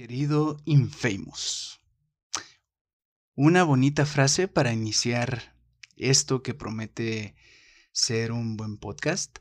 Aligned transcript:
Querido 0.00 0.56
Infamous. 0.64 1.82
Una 3.34 3.64
bonita 3.64 4.06
frase 4.06 4.48
para 4.48 4.72
iniciar 4.72 5.54
esto 5.94 6.42
que 6.42 6.54
promete 6.54 7.34
ser 7.92 8.32
un 8.32 8.56
buen 8.56 8.78
podcast. 8.78 9.40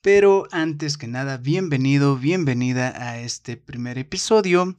Pero 0.00 0.46
antes 0.52 0.96
que 0.96 1.08
nada, 1.08 1.36
bienvenido, 1.36 2.16
bienvenida 2.16 2.90
a 2.96 3.18
este 3.18 3.56
primer 3.56 3.98
episodio. 3.98 4.76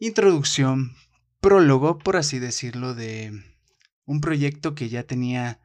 Introducción, 0.00 0.96
prólogo, 1.38 1.98
por 1.98 2.16
así 2.16 2.40
decirlo, 2.40 2.94
de 2.94 3.30
un 4.04 4.20
proyecto 4.20 4.74
que 4.74 4.88
ya 4.88 5.04
tenía 5.04 5.60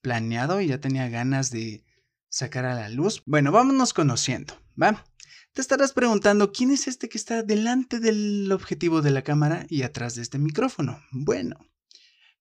planeado 0.00 0.60
y 0.60 0.66
ya 0.66 0.80
tenía 0.80 1.08
ganas 1.08 1.52
de 1.52 1.84
sacar 2.28 2.64
a 2.64 2.74
la 2.74 2.88
luz. 2.88 3.22
Bueno, 3.24 3.52
vámonos 3.52 3.94
conociendo, 3.94 4.60
¿va? 4.76 5.04
Te 5.52 5.60
estarás 5.60 5.92
preguntando 5.92 6.52
quién 6.52 6.70
es 6.70 6.88
este 6.88 7.08
que 7.08 7.18
está 7.18 7.42
delante 7.42 8.00
del 8.00 8.50
objetivo 8.52 9.02
de 9.02 9.10
la 9.10 9.22
cámara 9.22 9.66
y 9.68 9.82
atrás 9.82 10.14
de 10.14 10.22
este 10.22 10.38
micrófono. 10.38 11.02
Bueno, 11.10 11.56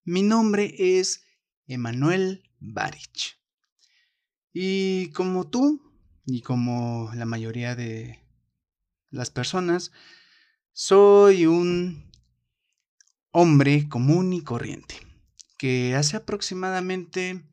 mi 0.04 0.24
nombre 0.24 0.74
es 0.78 1.24
Emanuel 1.68 2.50
Barich. 2.60 3.38
Y 4.54 5.10
como 5.12 5.50
tú 5.50 5.82
y 6.26 6.42
como 6.42 7.12
la 7.14 7.26
mayoría 7.26 7.76
de 7.76 8.26
las 9.10 9.30
personas, 9.30 9.92
soy 10.74 11.46
un 11.46 12.12
hombre 13.32 13.88
común 13.90 14.34
y 14.34 14.42
corriente 14.42 14.96
que 15.58 15.96
hace 15.96 16.18
aproximadamente 16.18 17.44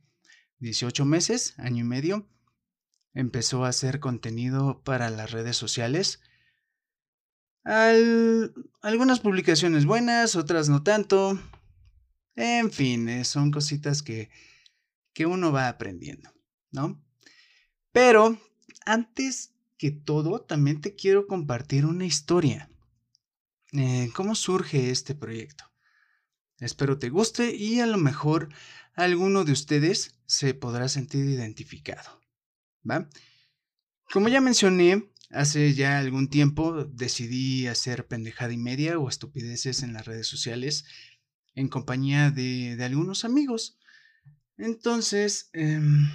18 0.60 1.04
meses, 1.04 1.54
año 1.58 1.84
y 1.84 1.88
medio, 1.88 2.26
empezó 3.18 3.64
a 3.64 3.70
hacer 3.70 3.98
contenido 3.98 4.80
para 4.84 5.10
las 5.10 5.32
redes 5.32 5.56
sociales. 5.56 6.20
algunas 7.64 9.18
publicaciones 9.18 9.86
buenas, 9.86 10.36
otras 10.36 10.68
no 10.68 10.84
tanto. 10.84 11.36
En 12.36 12.70
fin, 12.70 13.08
eh, 13.08 13.24
son 13.24 13.50
cositas 13.50 14.02
que, 14.02 14.30
que 15.12 15.26
uno 15.26 15.50
va 15.50 15.68
aprendiendo, 15.68 16.32
¿no? 16.70 17.02
Pero 17.90 18.40
antes 18.86 19.52
que 19.78 19.90
todo, 19.90 20.42
también 20.42 20.80
te 20.80 20.94
quiero 20.94 21.26
compartir 21.26 21.86
una 21.86 22.06
historia. 22.06 22.70
Eh, 23.72 24.10
¿Cómo 24.14 24.36
surge 24.36 24.92
este 24.92 25.16
proyecto? 25.16 25.64
Espero 26.60 26.98
te 26.98 27.08
guste 27.08 27.52
y 27.52 27.80
a 27.80 27.86
lo 27.86 27.98
mejor 27.98 28.48
alguno 28.94 29.44
de 29.44 29.52
ustedes 29.52 30.20
se 30.26 30.54
podrá 30.54 30.88
sentir 30.88 31.24
identificado. 31.24 32.18
¿Va? 32.88 33.08
Como 34.12 34.28
ya 34.28 34.40
mencioné, 34.40 35.10
hace 35.30 35.74
ya 35.74 35.98
algún 35.98 36.28
tiempo 36.28 36.84
decidí 36.84 37.66
hacer 37.66 38.06
pendejada 38.06 38.52
y 38.52 38.58
media 38.58 38.98
o 38.98 39.08
estupideces 39.08 39.82
en 39.82 39.92
las 39.92 40.06
redes 40.06 40.26
sociales 40.26 40.84
en 41.54 41.68
compañía 41.68 42.30
de, 42.30 42.76
algunos 42.80 43.24
amigos. 43.24 43.78
Entonces, 44.56 45.50
em, 45.52 46.08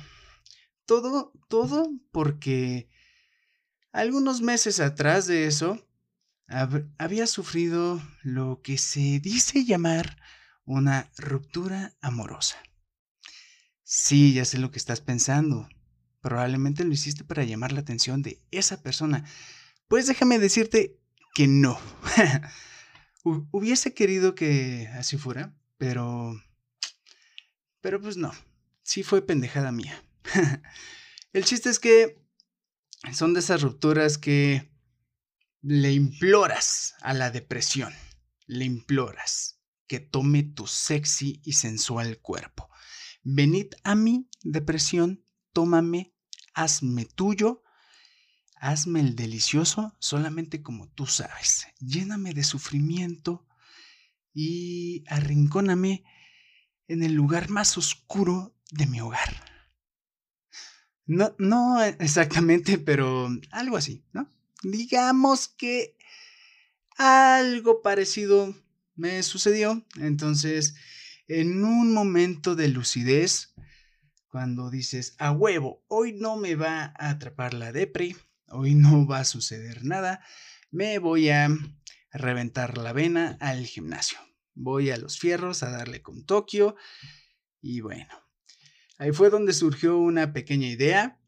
todo, 0.86 1.34
todo 1.50 1.92
porque 2.12 2.90
algunos 3.92 4.42
meses 4.42 4.80
atrás 4.80 5.28
de 5.28 5.48
eso 5.48 5.86
había 6.98 7.28
sufrido 7.28 8.02
lo 8.22 8.62
que 8.62 8.78
se 8.78 9.20
dice 9.20 9.66
llamar 9.66 10.18
una 10.66 11.12
ruptura 11.18 11.96
amorosa. 12.02 12.58
Sí, 13.84 14.34
ya 14.34 14.46
sé 14.46 14.60
lo 14.60 14.72
que 14.72 14.80
estás 14.80 15.02
pensando. 15.02 15.68
Probablemente 16.24 16.86
lo 16.86 16.94
hiciste 16.94 17.26
para 17.26 17.44
llamar 17.44 17.74
la 17.74 17.82
atención 17.82 18.22
de 18.22 18.42
esa 18.50 18.82
persona. 18.82 19.26
Pues 19.90 20.08
déjame 20.08 20.40
decirte 20.40 20.98
que 21.36 21.48
no. 21.48 21.78
Hubiese 23.24 23.94
querido 23.94 24.34
que 24.34 24.88
así 24.94 25.18
fuera, 25.18 25.54
pero... 25.78 26.42
Pero 27.82 28.00
pues 28.00 28.16
no. 28.16 28.32
Sí 28.84 29.04
fue 29.04 29.22
pendejada 29.22 29.74
mía. 29.74 30.02
El 31.34 31.44
chiste 31.44 31.70
es 31.70 31.82
que 31.82 32.24
son 33.12 33.34
de 33.34 33.42
esas 33.42 33.62
rupturas 33.62 34.18
que 34.18 34.72
le 35.62 35.92
imploras 35.92 36.96
a 37.02 37.14
la 37.14 37.32
depresión. 37.32 37.94
Le 38.46 38.64
imploras 38.64 39.60
que 39.88 40.00
tome 40.00 40.44
tu 40.44 40.68
sexy 40.68 41.42
y 41.44 41.52
sensual 41.52 42.20
cuerpo. 42.20 42.70
Venid 43.24 43.74
a 43.84 43.96
mi 43.96 44.30
depresión, 44.42 45.26
tómame 45.52 46.13
hazme 46.54 47.06
tuyo, 47.06 47.64
hazme 48.56 49.00
el 49.00 49.16
delicioso 49.16 49.96
solamente 50.00 50.62
como 50.62 50.90
tú 50.90 51.06
sabes. 51.06 51.68
Lléname 51.80 52.34
de 52.34 52.44
sufrimiento 52.44 53.48
y 54.34 55.04
arrincóname 55.08 56.04
en 56.88 57.04
el 57.04 57.14
lugar 57.14 57.50
más 57.50 57.78
oscuro 57.78 58.56
de 58.72 58.88
mi 58.88 59.02
hogar. 59.02 59.54
No, 61.06 61.36
no 61.38 61.82
exactamente, 61.84 62.78
pero 62.78 63.30
algo 63.52 63.78
así, 63.78 64.06
¿no? 64.14 64.30
Digamos 64.64 65.50
que 65.50 65.98
algo 66.98 67.82
parecido 67.82 68.56
me 68.96 69.22
sucedió. 69.24 69.86
Entonces, 69.98 70.76
en 71.28 71.64
un 71.64 71.94
momento 71.94 72.56
de 72.56 72.70
lucidez, 72.70 73.54
cuando 74.34 74.72
dices, 74.72 75.16
a 75.20 75.32
huevo, 75.32 75.86
hoy 75.88 76.14
no 76.14 76.38
me 76.38 76.56
va 76.56 76.86
a 76.98 77.12
atrapar 77.12 77.54
la 77.54 77.72
depre, 77.72 78.16
hoy 78.48 78.74
no 78.74 79.06
va 79.06 79.20
a 79.20 79.26
suceder 79.26 79.86
nada, 79.86 80.26
me 80.72 80.98
voy 80.98 81.30
a 81.30 81.50
reventar 82.12 82.80
la 82.80 82.94
vena 82.94 83.38
al 83.40 83.64
gimnasio. 83.68 84.18
Voy 84.56 84.90
a 84.90 84.98
los 84.98 85.20
fierros 85.20 85.62
a 85.62 85.70
darle 85.70 86.02
con 86.02 86.26
Tokio 86.26 86.76
y 87.62 87.82
bueno, 87.82 88.12
ahí 88.98 89.12
fue 89.12 89.30
donde 89.30 89.54
surgió 89.54 90.00
una 90.00 90.34
pequeña 90.34 90.68
idea 90.68 91.22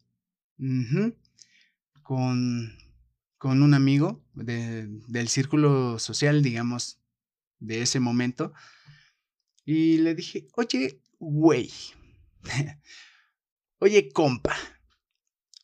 con, 2.01 2.75
con, 3.37 3.61
un 3.61 3.73
amigo 3.75 4.25
del 4.33 5.27
círculo 5.27 5.99
social, 5.99 6.41
digamos, 6.41 6.99
de 7.59 7.83
ese 7.83 7.99
momento. 7.99 8.51
Y 9.63 9.97
le 9.97 10.15
dije, 10.15 10.47
oye, 10.55 11.03
güey, 11.19 11.69
Oye, 13.79 14.09
compa, 14.09 14.55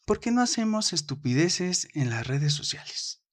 ¿por 0.05 0.19
qué 0.19 0.31
no 0.31 0.41
hacemos 0.41 0.93
estupideces 0.93 1.87
en 1.93 2.09
las 2.09 2.27
redes 2.27 2.53
sociales? 2.53 3.23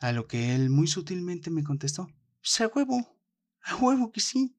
A 0.00 0.12
lo 0.12 0.26
que 0.26 0.54
él 0.54 0.70
muy 0.70 0.86
sutilmente 0.86 1.50
me 1.50 1.64
contestó, 1.64 2.08
pues 2.40 2.60
a 2.60 2.68
huevo, 2.68 3.18
a 3.62 3.76
huevo 3.76 4.12
que 4.12 4.20
sí. 4.20 4.56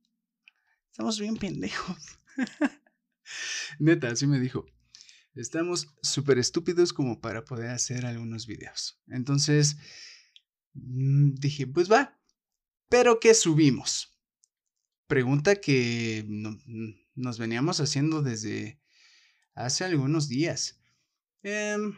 Estamos 0.92 1.20
bien 1.20 1.38
pendejos. 1.38 2.20
Neta, 3.80 4.09
así 4.09 4.25
me 4.25 4.40
dijo. 4.40 4.66
Estamos 5.36 5.94
súper 6.02 6.40
estúpidos 6.40 6.92
como 6.92 7.22
para 7.22 7.46
poder 7.46 7.69
hacer 7.69 8.08
algunos 8.08 8.48
videos. 8.48 9.00
Entonces, 9.08 9.78
mm, 10.74 11.36
dije, 11.36 11.68
pues 11.68 11.92
va. 11.92 12.19
Pero 12.90 13.19
¿qué 13.19 13.36
subimos? 13.36 14.18
Pregunta 15.06 15.56
que 15.56 16.25
nos 17.17 17.39
veníamos 17.39 17.79
haciendo 17.79 18.22
desde 18.22 18.79
hace 19.55 19.83
algunos 19.83 20.29
días. 20.29 20.79
Em, 21.44 21.95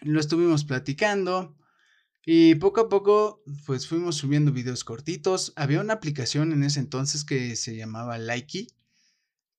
lo 0.00 0.18
estuvimos 0.18 0.64
platicando 0.64 1.56
y 2.26 2.54
poco 2.56 2.80
a 2.80 2.88
poco 2.88 3.42
pues 3.66 3.86
fuimos 3.86 4.16
subiendo 4.16 4.50
videos 4.50 4.82
cortitos. 4.82 5.52
Había 5.56 5.80
una 5.80 5.94
aplicación 5.94 6.52
en 6.52 6.64
ese 6.64 6.80
entonces 6.80 7.24
que 7.24 7.54
se 7.54 7.76
llamaba 7.76 8.18
Likey, 8.18 8.68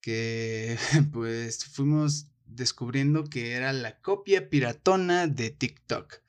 que 0.01 0.77
pues 1.13 1.65
fuimos 1.65 2.27
descubriendo 2.45 3.23
que 3.25 3.51
era 3.51 3.71
la 3.71 4.01
copia 4.01 4.49
piratona 4.49 5.27
de 5.27 5.51
TikTok. 5.51 6.21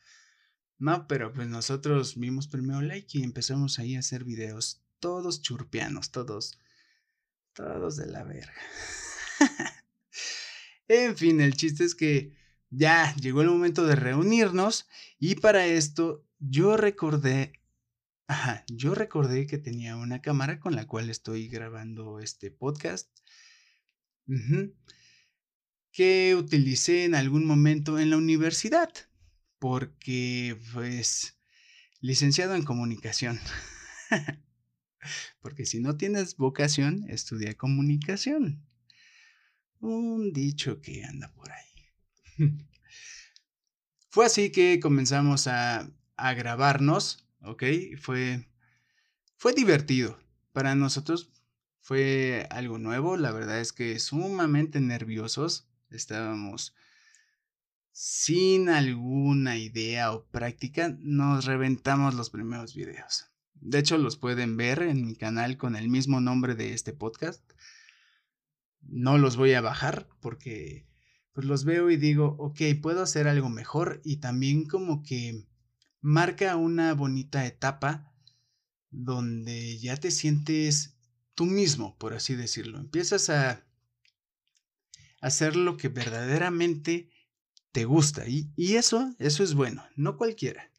No, 0.78 1.06
pero 1.08 1.32
pues 1.32 1.48
nosotros 1.48 2.18
vimos 2.18 2.48
primero 2.48 2.82
Likey 2.82 3.22
y 3.22 3.24
empezamos 3.24 3.78
ahí 3.78 3.96
a 3.96 4.00
hacer 4.00 4.24
videos 4.24 4.82
todos 5.00 5.40
churpianos, 5.40 6.10
todos 6.10 6.58
todos 7.56 7.96
de 7.96 8.06
la 8.06 8.22
verga. 8.22 8.52
en 10.88 11.16
fin, 11.16 11.40
el 11.40 11.56
chiste 11.56 11.84
es 11.84 11.96
que 11.96 12.36
ya 12.70 13.14
llegó 13.16 13.42
el 13.42 13.48
momento 13.48 13.84
de 13.86 13.96
reunirnos 13.96 14.86
y 15.18 15.36
para 15.36 15.66
esto 15.66 16.24
yo 16.38 16.76
recordé, 16.76 17.60
ajá, 18.28 18.64
yo 18.68 18.94
recordé 18.94 19.46
que 19.46 19.58
tenía 19.58 19.96
una 19.96 20.20
cámara 20.20 20.60
con 20.60 20.76
la 20.76 20.86
cual 20.86 21.10
estoy 21.10 21.48
grabando 21.48 22.20
este 22.20 22.50
podcast. 22.50 23.10
que 25.92 26.34
utilicé 26.36 27.04
en 27.04 27.14
algún 27.14 27.46
momento 27.46 27.98
en 27.98 28.10
la 28.10 28.18
universidad, 28.18 28.92
porque 29.58 30.58
pues 30.74 31.38
licenciado 32.00 32.54
en 32.54 32.64
comunicación. 32.64 33.40
Porque 35.40 35.66
si 35.66 35.80
no 35.80 35.96
tienes 35.96 36.36
vocación, 36.36 37.04
estudia 37.08 37.54
comunicación. 37.54 38.64
Un 39.80 40.32
dicho 40.32 40.80
que 40.80 41.04
anda 41.04 41.32
por 41.34 41.50
ahí. 41.52 41.66
Fue 44.10 44.26
así 44.26 44.50
que 44.50 44.80
comenzamos 44.80 45.46
a, 45.46 45.90
grabarnos, 46.16 47.28
¿ok? 47.42 47.62
Fue, 48.00 48.48
fue 49.36 49.52
divertido. 49.52 50.18
Para 50.52 50.74
nosotros 50.74 51.30
fue 51.82 52.46
algo 52.50 52.78
nuevo, 52.78 53.18
la 53.18 53.30
verdad 53.30 53.60
es 53.60 53.74
que 53.74 53.98
sumamente 53.98 54.80
nerviosos. 54.80 55.68
Estábamos 55.90 56.74
sin 57.92 58.68
alguna 58.68 59.56
idea 59.58 60.12
o 60.12 60.24
práctica, 60.26 60.96
nos 61.00 61.44
reventamos 61.44 62.14
los 62.14 62.30
primeros 62.30 62.74
videos. 62.74 63.26
De 63.60 63.78
hecho, 63.78 63.98
los 63.98 64.16
pueden 64.16 64.56
ver 64.56 64.82
en 64.82 65.06
mi 65.06 65.16
canal 65.16 65.56
con 65.56 65.76
el 65.76 65.88
mismo 65.88 66.20
nombre 66.20 66.54
de 66.54 66.72
este 66.72 66.92
podcast. 66.92 67.42
No 68.80 69.18
los 69.18 69.36
voy 69.36 69.54
a 69.54 69.60
bajar 69.60 70.08
porque 70.20 70.86
pues 71.32 71.46
los 71.46 71.64
veo 71.64 71.90
y 71.90 71.96
digo, 71.96 72.36
ok, 72.38 72.60
puedo 72.80 73.02
hacer 73.02 73.28
algo 73.28 73.50
mejor 73.50 74.00
y 74.04 74.18
también 74.18 74.66
como 74.66 75.02
que 75.02 75.46
marca 76.00 76.56
una 76.56 76.94
bonita 76.94 77.44
etapa 77.46 78.12
donde 78.90 79.78
ya 79.78 79.96
te 79.96 80.10
sientes 80.10 80.96
tú 81.34 81.44
mismo, 81.44 81.96
por 81.98 82.14
así 82.14 82.34
decirlo. 82.34 82.78
Empiezas 82.78 83.28
a 83.28 83.66
hacer 85.20 85.56
lo 85.56 85.76
que 85.76 85.88
verdaderamente 85.88 87.10
te 87.72 87.84
gusta. 87.84 88.26
Y, 88.26 88.50
eso, 88.56 89.14
eso 89.18 89.44
es 89.44 89.54
bueno. 89.54 89.84
No 89.96 90.16
cualquiera. 90.16 90.70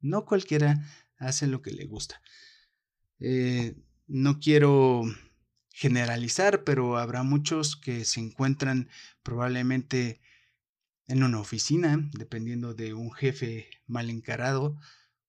No 0.00 0.24
cualquiera 0.24 0.86
hace 1.18 1.46
lo 1.46 1.62
que 1.62 1.70
le 1.70 1.86
gusta. 1.86 2.20
Eh, 3.20 3.76
no 4.06 4.38
quiero 4.38 5.02
generalizar, 5.70 6.64
pero 6.64 6.98
habrá 6.98 7.22
muchos 7.22 7.76
que 7.76 8.04
se 8.04 8.20
encuentran 8.20 8.88
probablemente 9.22 10.20
en 11.06 11.22
una 11.22 11.40
oficina, 11.40 12.10
dependiendo 12.12 12.74
de 12.74 12.94
un 12.94 13.12
jefe 13.12 13.68
mal 13.86 14.10
encarado, 14.10 14.78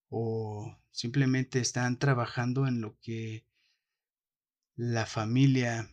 o 0.09 0.77
simplemente 0.91 1.59
están 1.59 1.99
trabajando 1.99 2.67
en 2.67 2.81
lo 2.81 2.97
que 2.99 3.45
la 4.75 5.05
familia 5.05 5.89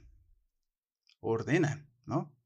ordena, 1.21 1.89
¿no? 2.05 2.37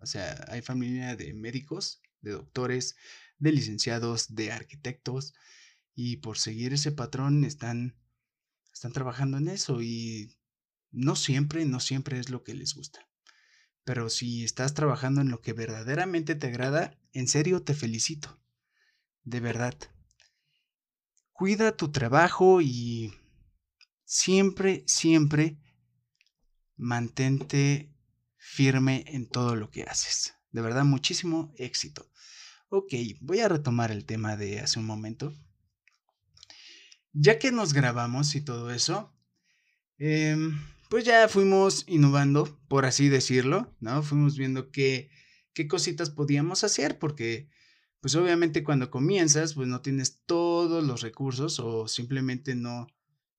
O 0.00 0.06
sea, 0.06 0.44
hay 0.48 0.62
familia 0.62 1.16
de 1.16 1.32
médicos, 1.32 2.02
de 2.20 2.32
doctores, 2.32 2.96
de 3.38 3.52
licenciados, 3.52 4.34
de 4.34 4.52
arquitectos, 4.52 5.34
y 5.94 6.18
por 6.18 6.38
seguir 6.38 6.72
ese 6.72 6.92
patrón 6.92 7.44
están, 7.44 7.96
están 8.72 8.92
trabajando 8.92 9.38
en 9.38 9.48
eso 9.48 9.82
y 9.82 10.36
no 10.90 11.16
siempre, 11.16 11.64
no 11.64 11.80
siempre 11.80 12.18
es 12.18 12.30
lo 12.30 12.42
que 12.42 12.54
les 12.54 12.74
gusta. 12.74 13.08
Pero 13.84 14.10
si 14.10 14.44
estás 14.44 14.74
trabajando 14.74 15.20
en 15.20 15.30
lo 15.30 15.40
que 15.40 15.52
verdaderamente 15.52 16.34
te 16.34 16.46
agrada, 16.46 16.98
en 17.12 17.26
serio 17.26 17.62
te 17.62 17.74
felicito. 17.74 18.40
De 19.24 19.40
verdad. 19.40 19.74
Cuida 21.32 21.76
tu 21.76 21.90
trabajo 21.90 22.60
y 22.60 23.12
siempre, 24.04 24.84
siempre 24.86 25.58
mantente 26.76 27.92
firme 28.36 29.04
en 29.08 29.28
todo 29.28 29.56
lo 29.56 29.70
que 29.70 29.82
haces. 29.84 30.34
De 30.50 30.60
verdad, 30.60 30.84
muchísimo 30.84 31.52
éxito. 31.56 32.10
Ok, 32.68 32.92
voy 33.20 33.40
a 33.40 33.48
retomar 33.48 33.90
el 33.90 34.04
tema 34.04 34.36
de 34.36 34.60
hace 34.60 34.78
un 34.78 34.86
momento. 34.86 35.32
Ya 37.12 37.38
que 37.38 37.52
nos 37.52 37.72
grabamos 37.72 38.34
y 38.34 38.40
todo 38.40 38.70
eso, 38.70 39.14
em, 39.98 40.58
pues 40.88 41.04
ya 41.04 41.28
fuimos 41.28 41.84
innovando, 41.86 42.60
por 42.68 42.84
así 42.86 43.08
decirlo, 43.08 43.74
¿no? 43.80 44.02
Fuimos 44.02 44.36
viendo 44.36 44.70
qué, 44.70 45.10
qué 45.54 45.68
cositas 45.68 46.10
podíamos 46.10 46.64
hacer, 46.64 46.98
porque 46.98 47.48
pues 48.00 48.16
obviamente 48.16 48.64
cuando 48.64 48.90
comienzas, 48.90 49.54
pues 49.54 49.68
no 49.68 49.80
tienes 49.80 50.22
todos 50.26 50.84
los 50.84 51.02
recursos 51.02 51.60
o 51.60 51.86
simplemente 51.86 52.56
no, 52.56 52.88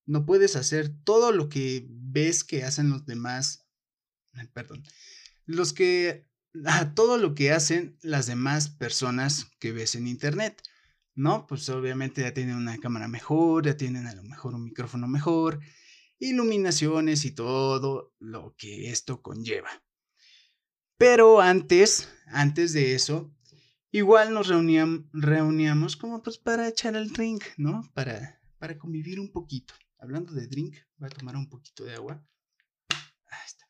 no 0.06 0.26
puedes 0.26 0.56
hacer 0.56 0.90
todo 1.04 1.32
lo 1.32 1.50
que 1.50 1.86
ves 1.90 2.44
que 2.44 2.64
hacen 2.64 2.90
los 2.90 3.06
demás, 3.06 3.68
perdón, 4.54 4.84
los 5.46 5.74
que, 5.74 6.28
a 6.66 6.94
todo 6.94 7.18
lo 7.18 7.36
que 7.36 7.52
hacen 7.52 7.98
las 8.02 8.26
demás 8.26 8.70
personas 8.70 9.48
que 9.60 9.72
ves 9.74 9.96
en 9.96 10.08
internet, 10.08 10.62
¿no? 11.16 11.46
Pues 11.48 11.68
obviamente 11.70 12.22
ya 12.22 12.34
tienen 12.34 12.56
una 12.56 12.78
cámara 12.78 13.08
mejor, 13.08 13.66
ya 13.66 13.78
tienen 13.78 14.08
a 14.08 14.16
lo 14.16 14.24
mejor 14.24 14.56
un 14.56 14.66
micrófono 14.66 15.08
mejor, 15.08 15.60
iluminaciones 16.20 17.26
y 17.26 17.32
todo 17.32 18.14
lo 18.20 18.56
que 18.58 18.90
esto 18.90 19.22
conlleva. 19.22 19.70
Pero 20.98 21.42
antes, 21.42 22.10
antes 22.28 22.74
de 22.74 22.96
eso, 22.96 23.36
igual 23.92 24.34
nos 24.34 24.48
reuníamos, 24.48 25.98
como 25.98 26.22
pues 26.24 26.38
para 26.38 26.68
echar 26.68 26.96
el 26.96 27.12
drink, 27.12 27.44
¿no? 27.58 27.90
Para, 27.94 28.42
para 28.58 28.78
convivir 28.78 29.20
un 29.20 29.32
poquito 29.32 29.74
hablando 30.04 30.34
de 30.34 30.48
drink, 30.48 30.76
voy 30.98 31.08
a 31.08 31.10
tomar 31.10 31.38
un 31.38 31.50
poquito 31.50 31.86
de 31.86 31.96
agua. 31.96 32.22
Ahí 32.90 33.46
está. 33.46 33.66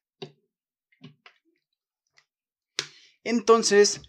Entonces, 3.23 4.01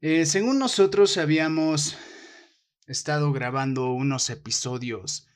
eh, 0.00 0.26
según 0.26 0.58
nosotros 0.58 1.16
habíamos 1.16 1.96
estado 2.86 3.32
grabando 3.32 3.92
unos 3.92 4.28
episodios 4.30 5.26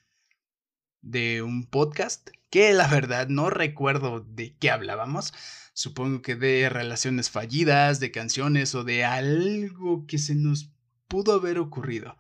de 1.01 1.43
un 1.43 1.67
podcast 1.67 2.29
que 2.51 2.73
la 2.73 2.89
verdad 2.89 3.29
no 3.29 3.51
recuerdo 3.51 4.21
de 4.21 4.57
qué 4.57 4.71
hablábamos. 4.71 5.33
Supongo 5.73 6.23
que 6.23 6.35
de 6.35 6.69
relaciones 6.69 7.31
fallidas, 7.31 8.01
de 8.01 8.11
canciones 8.11 8.75
o 8.75 8.85
de 8.85 9.05
algo 9.05 10.07
que 10.07 10.19
se 10.19 10.35
nos 10.35 10.73
pudo 11.07 11.33
haber 11.33 11.59
ocurrido. 11.59 12.17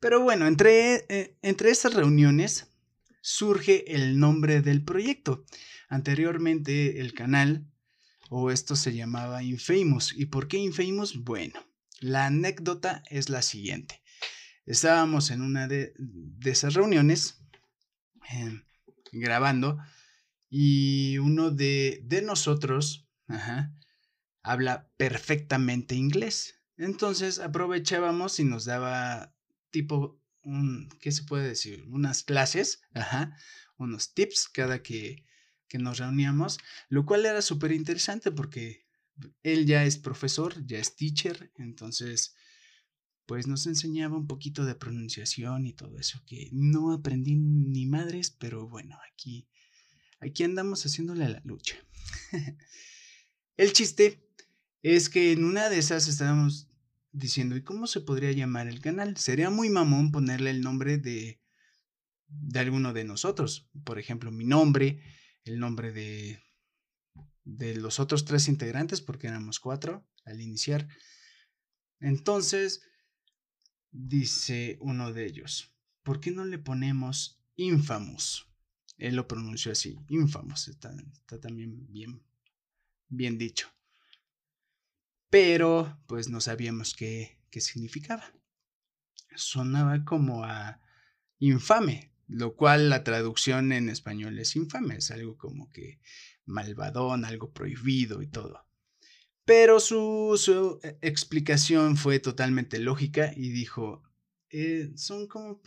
Pero 0.00 0.20
bueno, 0.20 0.46
entre, 0.46 1.06
eh, 1.08 1.38
entre 1.42 1.70
esas 1.70 1.94
reuniones 1.94 2.68
surge 3.20 3.94
el 3.94 4.18
nombre 4.18 4.60
del 4.60 4.84
proyecto. 4.84 5.44
Anteriormente 5.88 7.00
el 7.00 7.14
canal 7.14 7.66
o 8.28 8.50
esto 8.50 8.76
se 8.76 8.94
llamaba 8.94 9.42
Infamous. 9.42 10.14
¿Y 10.16 10.26
por 10.26 10.48
qué 10.48 10.58
Infamous? 10.58 11.22
Bueno, 11.22 11.60
la 12.00 12.26
anécdota 12.26 13.02
es 13.10 13.28
la 13.28 13.42
siguiente. 13.42 14.01
Estábamos 14.66 15.30
en 15.30 15.42
una 15.42 15.66
de, 15.66 15.94
esas 16.44 16.74
reuniones 16.74 17.42
em, 18.30 18.62
grabando 19.12 19.78
y 20.48 21.18
uno 21.18 21.50
de, 21.50 22.04
nosotros 22.24 23.08
habla 24.42 24.90
perfectamente 24.96 25.94
inglés. 25.94 26.60
Entonces 26.76 27.38
aprovechábamos 27.38 28.38
y 28.40 28.44
nos 28.44 28.64
daba 28.64 29.34
tipo 29.70 30.22
¿qué 31.00 31.12
se 31.12 31.22
puede 31.24 31.48
decir? 31.48 31.84
Unas 31.88 32.22
clases, 32.22 32.82
unos 33.76 34.14
tips 34.14 34.48
cada 34.48 34.82
que, 34.82 35.24
que 35.68 35.78
nos 35.78 35.98
reuníamos, 35.98 36.58
lo 36.88 37.06
cual 37.06 37.26
era 37.26 37.42
súper 37.42 37.72
interesante 37.72 38.30
porque 38.30 38.86
él 39.42 39.66
ya 39.66 39.84
es 39.84 39.98
profesor, 39.98 40.64
ya 40.66 40.78
es 40.78 40.96
teacher, 40.96 41.52
entonces 41.56 42.34
pues 43.26 43.46
nos 43.46 43.66
enseñaba 43.66 44.16
un 44.16 44.26
poquito 44.26 44.64
de 44.64 44.74
pronunciación 44.74 45.66
y 45.66 45.72
todo 45.72 45.98
eso 45.98 46.22
que 46.26 46.48
no 46.52 46.92
aprendí 46.92 47.36
ni 47.36 47.86
madres, 47.86 48.30
pero 48.30 48.68
bueno, 48.68 48.98
aquí, 49.12 49.48
aquí 50.20 50.44
andamos 50.44 50.84
haciéndole 50.84 51.28
la 51.28 51.40
lucha. 51.44 51.76
el 53.56 53.72
chiste 53.72 54.28
es 54.82 55.08
que 55.08 55.32
en 55.32 55.44
una 55.44 55.68
de 55.68 55.78
esas 55.78 56.08
estábamos 56.08 56.68
diciendo, 57.12 57.56
¿y 57.56 57.62
cómo 57.62 57.86
se 57.86 58.00
podría 58.00 58.32
llamar 58.32 58.66
el 58.66 58.80
canal? 58.80 59.16
Sería 59.16 59.50
muy 59.50 59.70
mamón 59.70 60.10
ponerle 60.10 60.50
el 60.50 60.62
nombre 60.62 60.98
de, 60.98 61.40
de 62.26 62.58
alguno 62.58 62.92
de 62.92 63.04
nosotros. 63.04 63.70
Por 63.84 63.98
ejemplo, 63.98 64.32
mi 64.32 64.44
nombre, 64.44 65.02
el 65.44 65.58
nombre 65.58 65.92
de, 65.92 66.42
de 67.44 67.76
los 67.76 68.00
otros 68.00 68.24
tres 68.24 68.48
integrantes, 68.48 69.00
porque 69.00 69.28
éramos 69.28 69.60
cuatro 69.60 70.06
al 70.24 70.40
iniciar. 70.40 70.88
Entonces, 72.00 72.82
dice 73.92 74.78
uno 74.80 75.12
de 75.12 75.26
ellos, 75.26 75.72
¿por 76.02 76.20
qué 76.20 76.32
no 76.32 76.44
le 76.44 76.58
ponemos 76.58 77.40
Infamous? 77.54 78.48
Él 78.98 79.14
lo 79.14 79.28
pronunció 79.28 79.72
así, 79.72 79.98
Infamous, 80.08 80.68
está, 80.68 80.92
también 81.40 81.86
bien, 81.92 82.22
bien 83.08 83.38
dicho 83.38 83.72
pero 85.32 85.98
pues 86.08 86.28
no 86.28 86.42
sabíamos 86.42 86.92
qué, 86.94 87.38
significaba. 87.52 88.34
Sonaba 89.34 90.04
como 90.04 90.44
a 90.44 90.78
infame, 91.38 92.12
lo 92.28 92.54
cual 92.54 92.90
la 92.90 93.02
traducción 93.02 93.72
en 93.72 93.88
español 93.88 94.38
es 94.38 94.56
infame, 94.56 94.96
es 94.96 95.10
algo 95.10 95.38
como 95.38 95.70
que 95.70 96.00
malvadón, 96.44 97.24
algo 97.24 97.50
prohibido 97.50 98.20
y 98.20 98.26
todo. 98.26 98.66
Pero 99.44 99.80
su, 99.80 100.80
eh, 100.82 100.98
explicación 101.02 101.96
fue 101.96 102.20
totalmente 102.20 102.78
lógica 102.78 103.32
y 103.34 103.50
dijo, 103.50 104.02
eh, 104.50 104.92
son 104.96 105.26
como, 105.26 105.60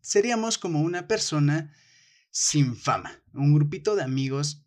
seríamos 0.00 0.58
como 0.58 0.80
una 0.80 1.06
persona 1.06 1.72
sin 2.30 2.76
fama, 2.76 3.22
un 3.32 3.54
grupito 3.54 3.94
de 3.94 4.02
amigos 4.02 4.66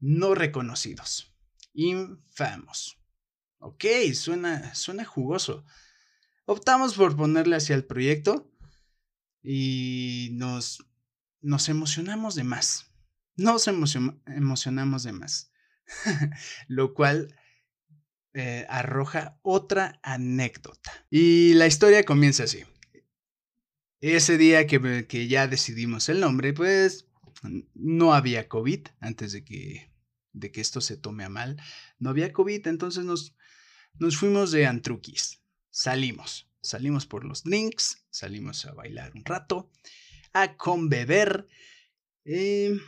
no 0.00 0.34
reconocidos, 0.34 1.32
infamos. 1.72 2.98
Ok, 3.58 3.84
suena, 4.14 4.74
suena 4.74 5.04
jugoso. 5.04 5.64
optamos 6.46 6.94
por 6.94 7.16
ponerle 7.16 7.54
hacia 7.54 7.76
el 7.76 7.84
proyecto 7.84 8.50
y 9.40 10.30
nos, 10.32 10.84
nos 11.40 11.68
emocionamos 11.68 12.34
de 12.34 12.42
más. 12.42 12.92
Nos 13.36 13.68
emocionamos 13.68 15.04
de 15.04 15.12
más. 15.12 15.52
Lo 16.68 16.92
cual 16.94 17.32
eh, 18.34 18.66
arroja 18.68 19.38
otra 19.42 20.00
anécdota. 20.02 20.90
Y 21.10 21.54
la 21.54 21.66
historia 21.66 22.04
comienza 22.04 22.44
así. 22.44 22.64
Ese 24.00 24.38
día 24.38 24.66
que, 24.66 25.06
que 25.06 25.28
ya 25.28 25.46
decidimos 25.46 26.08
el 26.08 26.20
nombre, 26.20 26.52
pues 26.52 27.06
no 27.74 28.14
había 28.14 28.48
COVID 28.48 28.88
antes 29.00 29.32
de 29.32 29.44
que, 29.44 29.92
de 30.32 30.50
que 30.50 30.60
esto 30.60 30.80
se 30.80 30.96
tome 30.96 31.24
a 31.24 31.28
mal. 31.28 31.60
No 31.98 32.10
había 32.10 32.32
COVID, 32.32 32.66
entonces 32.68 33.04
nos, 33.04 33.36
nos 33.98 34.16
fuimos 34.16 34.50
de 34.50 34.66
Antruquis. 34.66 35.42
Salimos. 35.70 36.48
Salimos 36.62 37.06
por 37.06 37.24
los 37.24 37.42
drinks, 37.42 38.06
salimos 38.10 38.64
a 38.66 38.72
bailar 38.72 39.12
un 39.14 39.24
rato, 39.24 39.70
a 40.32 40.56
conbeber. 40.56 41.48
Eh, 42.24 42.78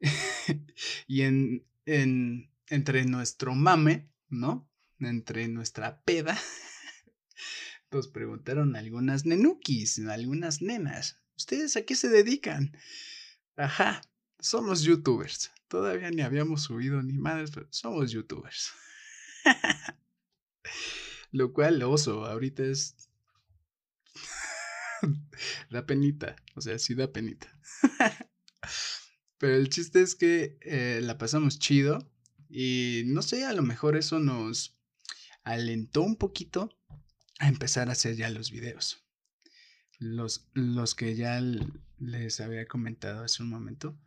y 1.06 1.22
en, 1.22 1.66
en, 1.84 2.50
entre 2.68 3.04
nuestro 3.04 3.54
mame, 3.54 4.10
¿no? 4.28 4.71
Entre 5.04 5.48
nuestra 5.48 6.00
peda, 6.02 6.38
nos 7.90 8.08
preguntaron 8.08 8.76
algunas 8.76 9.26
nenukis, 9.26 9.98
algunas 9.98 10.62
nenas. 10.62 11.20
¿Ustedes 11.36 11.76
a 11.76 11.82
qué 11.82 11.96
se 11.96 12.08
dedican? 12.08 12.76
Ajá, 13.56 14.00
somos 14.38 14.82
youtubers. 14.82 15.50
Todavía 15.68 16.10
ni 16.10 16.22
habíamos 16.22 16.62
subido 16.62 17.02
ni 17.02 17.18
madres, 17.18 17.50
pero 17.50 17.66
somos 17.70 18.12
youtubers. 18.12 18.72
Lo 21.32 21.52
cual, 21.52 21.82
oso, 21.82 22.26
ahorita 22.26 22.62
es. 22.64 23.08
da 25.70 25.86
penita. 25.86 26.36
O 26.54 26.60
sea, 26.60 26.78
sí 26.78 26.94
da 26.94 27.10
penita. 27.10 27.48
pero 29.38 29.56
el 29.56 29.68
chiste 29.70 30.02
es 30.02 30.14
que 30.14 30.58
eh, 30.60 31.00
la 31.02 31.18
pasamos 31.18 31.58
chido. 31.58 32.06
Y 32.48 33.04
no 33.06 33.22
sé, 33.22 33.46
a 33.46 33.54
lo 33.54 33.62
mejor 33.62 33.96
eso 33.96 34.18
nos 34.18 34.78
alentó 35.44 36.02
un 36.02 36.16
poquito 36.16 36.70
a 37.38 37.48
empezar 37.48 37.88
a 37.88 37.92
hacer 37.92 38.16
ya 38.16 38.30
los 38.30 38.50
videos. 38.50 39.04
Los, 39.98 40.48
los 40.54 40.94
que 40.94 41.14
ya 41.14 41.40
les 41.98 42.40
había 42.40 42.66
comentado 42.66 43.24
hace 43.24 43.42
un 43.42 43.50
momento. 43.50 43.98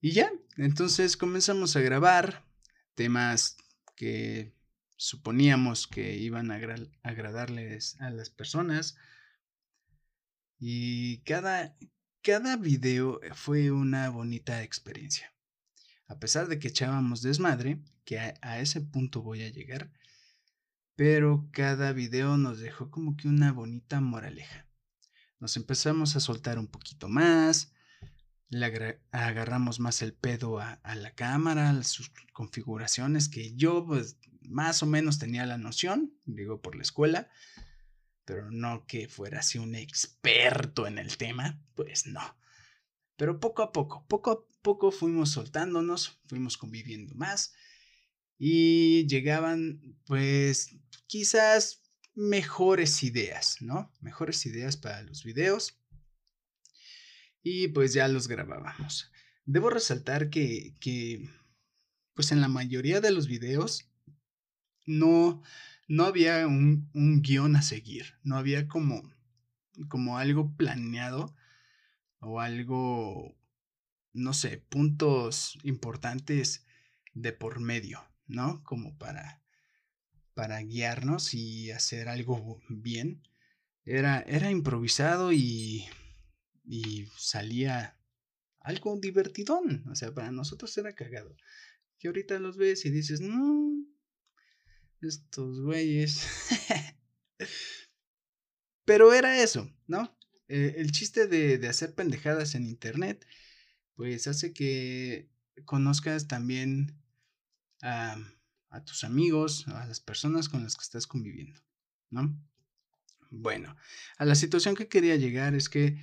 Y 0.00 0.12
ya, 0.12 0.30
entonces 0.56 1.16
comenzamos 1.16 1.74
a 1.76 1.80
grabar 1.80 2.44
temas 2.94 3.56
que 3.94 4.54
suponíamos 4.96 5.86
que 5.86 6.16
iban 6.16 6.50
a 6.50 6.60
agradarles 7.02 8.00
a 8.00 8.10
las 8.10 8.30
personas. 8.30 8.96
Y 10.58 11.18
cada, 11.24 11.76
cada 12.22 12.56
video 12.56 13.20
fue 13.34 13.70
una 13.70 14.08
bonita 14.10 14.62
experiencia. 14.62 15.35
A 16.08 16.18
pesar 16.18 16.48
de 16.48 16.58
que 16.58 16.68
echábamos 16.68 17.22
desmadre, 17.22 17.80
que 18.04 18.18
a, 18.18 18.60
ese 18.60 18.80
punto 18.80 19.22
voy 19.22 19.42
a 19.42 19.50
llegar, 19.50 19.90
pero 20.94 21.48
cada 21.52 21.92
video 21.92 22.36
nos 22.36 22.60
dejó 22.60 22.90
como 22.90 23.16
que 23.16 23.28
una 23.28 23.52
bonita 23.52 24.00
moraleja. 24.00 24.66
Nos 25.40 25.56
empezamos 25.56 26.16
a 26.16 26.20
soltar 26.20 26.58
un 26.58 26.68
poquito 26.68 27.08
más, 27.08 27.72
le 28.48 29.00
agarramos 29.10 29.80
más 29.80 30.00
el 30.02 30.14
pedo 30.14 30.60
a, 30.60 30.80
la 30.94 31.14
cámara, 31.14 31.82
sus 31.82 32.10
configuraciones, 32.32 33.28
que 33.28 33.54
yo 33.56 33.84
pues 33.84 34.18
más 34.42 34.82
o 34.82 34.86
menos 34.86 35.18
tenía 35.18 35.44
la 35.44 35.58
noción, 35.58 36.14
digo 36.24 36.62
por 36.62 36.76
la 36.76 36.82
escuela, 36.82 37.28
pero 38.24 38.50
no 38.50 38.86
que 38.86 39.08
fuera 39.08 39.40
así 39.40 39.58
un 39.58 39.74
experto 39.74 40.86
en 40.86 40.98
el 40.98 41.16
tema, 41.16 41.60
pues 41.74 42.06
no. 42.06 42.36
Pero 43.16 43.40
poco 43.40 43.62
a 43.62 43.72
poco, 43.72 44.06
poco 44.06 44.46
poco 44.66 44.90
fuimos 44.90 45.30
soltándonos, 45.30 46.18
fuimos 46.26 46.56
conviviendo 46.56 47.14
más 47.14 47.54
y 48.36 49.06
llegaban 49.06 49.96
pues 50.06 50.74
quizás 51.06 51.84
mejores 52.16 53.04
ideas, 53.04 53.58
¿no? 53.60 53.92
Mejores 54.00 54.44
ideas 54.44 54.76
para 54.76 55.02
los 55.02 55.22
videos 55.22 55.78
y 57.44 57.68
pues 57.68 57.92
ya 57.92 58.08
los 58.08 58.26
grabábamos. 58.26 59.12
Debo 59.44 59.70
resaltar 59.70 60.30
que, 60.30 60.74
que 60.80 61.30
pues 62.14 62.32
en 62.32 62.40
la 62.40 62.48
mayoría 62.48 63.00
de 63.00 63.12
los 63.12 63.28
videos 63.28 63.88
no, 64.84 65.44
no 65.86 66.06
había 66.06 66.44
un, 66.48 66.90
un 66.92 67.22
guion 67.22 67.54
a 67.54 67.62
seguir, 67.62 68.14
no 68.24 68.36
había 68.36 68.66
como, 68.66 69.14
como 69.88 70.18
algo 70.18 70.56
planeado 70.56 71.36
o 72.18 72.40
algo, 72.40 73.38
no 74.16 74.32
sé, 74.32 74.58
puntos 74.58 75.58
importantes 75.62 76.64
de 77.14 77.32
por 77.32 77.60
medio, 77.60 78.02
¿no? 78.26 78.62
Como 78.64 78.96
para, 78.98 79.42
para 80.34 80.60
guiarnos 80.60 81.34
y 81.34 81.70
hacer 81.70 82.08
algo 82.08 82.60
bien. 82.68 83.22
Era, 83.84 84.20
era 84.22 84.50
improvisado 84.50 85.32
y, 85.32 85.86
y 86.64 87.06
salía 87.16 87.96
algo 88.60 88.98
divertidón. 88.98 89.84
O 89.88 89.94
sea, 89.94 90.12
para 90.12 90.32
nosotros 90.32 90.76
era 90.76 90.94
cagado. 90.94 91.36
Que 91.98 92.08
ahorita 92.08 92.38
los 92.38 92.56
ves 92.56 92.84
y 92.84 92.90
dices, 92.90 93.20
no, 93.20 93.86
estos 95.00 95.60
güeyes. 95.60 96.26
Pero 98.84 99.12
era 99.12 99.42
eso, 99.42 99.70
¿no? 99.86 100.16
Eh, 100.48 100.74
el 100.78 100.92
chiste 100.92 101.26
de, 101.26 101.66
hacer 101.66 101.94
pendejadas 101.94 102.54
en 102.54 102.66
internet, 102.66 103.26
pues 103.96 104.28
hace 104.28 104.52
que 104.52 105.28
conozcas 105.64 106.28
también 106.28 107.02
a, 107.82 108.16
a 108.70 108.84
tus 108.84 109.02
amigos, 109.02 109.66
a 109.66 109.86
las 109.86 109.98
personas 109.98 110.48
con 110.48 110.62
las 110.62 110.76
que 110.76 110.82
estás 110.82 111.08
conviviendo, 111.08 111.60
¿no? 112.10 112.40
Bueno, 113.30 113.76
a 114.18 114.24
la 114.24 114.36
situación 114.36 114.76
que 114.76 114.88
quería 114.88 115.16
llegar 115.16 115.56
es 115.56 115.68
que, 115.68 115.98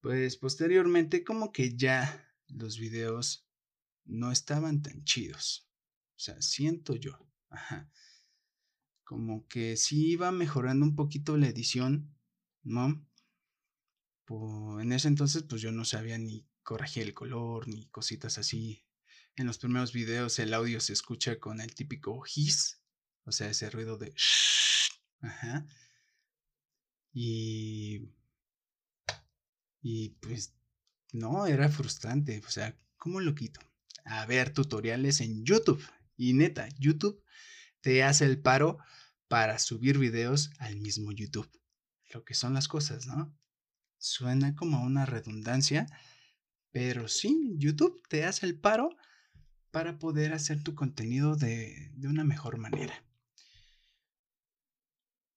pues 0.00 0.36
posteriormente, 0.36 1.24
como 1.24 1.50
que 1.50 1.74
ya 1.76 2.30
los 2.48 2.78
videos 2.78 3.48
no 4.04 4.30
estaban 4.30 4.82
tan 4.82 5.02
chidos. 5.04 5.66
O 6.16 6.20
sea, 6.20 6.42
siento 6.42 6.94
yo. 6.94 7.26
Ajá 7.48 7.90
como 9.08 9.48
que 9.48 9.78
sí 9.78 10.10
iba 10.10 10.30
mejorando 10.32 10.84
un 10.84 10.94
poquito 10.94 11.38
la 11.38 11.48
edición, 11.48 12.14
¿no? 12.62 13.02
en 14.28 14.92
ese 14.92 15.08
entonces 15.08 15.44
pues 15.44 15.62
yo 15.62 15.72
no 15.72 15.86
sabía 15.86 16.18
ni 16.18 16.46
corregir 16.68 17.04
el 17.04 17.14
color 17.14 17.66
ni 17.66 17.86
cositas 17.86 18.36
así. 18.36 18.84
En 19.36 19.46
los 19.46 19.56
primeros 19.56 19.94
videos 19.94 20.38
el 20.38 20.52
audio 20.52 20.80
se 20.80 20.92
escucha 20.92 21.40
con 21.40 21.62
el 21.62 21.74
típico 21.74 22.22
hiss, 22.26 22.82
o 23.24 23.32
sea, 23.32 23.48
ese 23.48 23.70
ruido 23.70 23.96
de 23.96 24.12
ajá. 25.20 25.66
Y 27.10 28.10
y 29.80 30.10
pues 30.20 30.52
no, 31.14 31.46
era 31.46 31.70
frustrante, 31.70 32.42
o 32.46 32.50
sea, 32.50 32.78
¿cómo 32.98 33.20
lo 33.20 33.34
quito? 33.34 33.60
A 34.04 34.26
ver 34.26 34.52
tutoriales 34.52 35.22
en 35.22 35.46
YouTube. 35.46 35.82
Y 36.18 36.34
neta, 36.34 36.68
YouTube 36.78 37.24
te 37.80 38.02
hace 38.02 38.26
el 38.26 38.42
paro 38.42 38.76
para 39.26 39.58
subir 39.58 39.96
videos 39.96 40.50
al 40.58 40.76
mismo 40.76 41.12
YouTube. 41.12 41.50
Lo 42.12 42.26
que 42.26 42.34
son 42.34 42.52
las 42.52 42.68
cosas, 42.68 43.06
¿no? 43.06 43.34
Suena 43.96 44.54
como 44.54 44.82
una 44.82 45.06
redundancia, 45.06 45.86
pero 46.72 47.08
sí, 47.08 47.54
YouTube 47.56 48.02
te 48.08 48.24
hace 48.24 48.46
el 48.46 48.58
paro 48.58 48.90
para 49.70 49.98
poder 49.98 50.32
hacer 50.32 50.62
tu 50.62 50.74
contenido 50.74 51.36
de, 51.36 51.90
de 51.94 52.08
una 52.08 52.24
mejor 52.24 52.58
manera. 52.58 52.94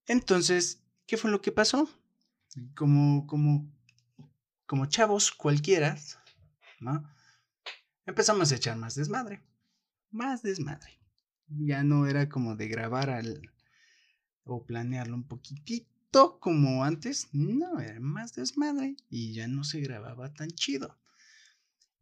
Entonces, 0.08 0.84
¿qué 1.06 1.18
fue 1.18 1.32
lo 1.32 1.42
que 1.42 1.52
pasó? 1.52 1.90
Como, 2.76 3.28
como, 3.28 3.72
como 4.66 4.86
chavos 4.88 5.32
cualquiera, 5.32 5.98
¿no? 6.80 7.04
Empezamos 8.06 8.52
a 8.52 8.56
echar 8.56 8.78
más 8.78 8.96
desmadre, 8.96 9.42
más 10.10 10.42
desmadre 10.42 11.02
ya 11.60 11.84
no 11.84 12.08
era 12.08 12.30
como 12.30 12.56
de 12.56 12.68
grabar 12.68 13.10
al 13.10 13.52
o 14.44 14.66
planearlo 14.66 15.16
un 15.16 15.28
poquitito 15.28 16.40
como 16.40 16.84
antes, 16.84 17.30
no, 17.32 17.80
era 17.80 18.00
más 18.00 18.34
desmadre 18.34 18.96
y 19.10 19.34
ya 19.34 19.48
no 19.48 19.64
se 19.64 19.82
grababa 19.82 20.34
tan 20.34 20.50
chido. 20.50 20.98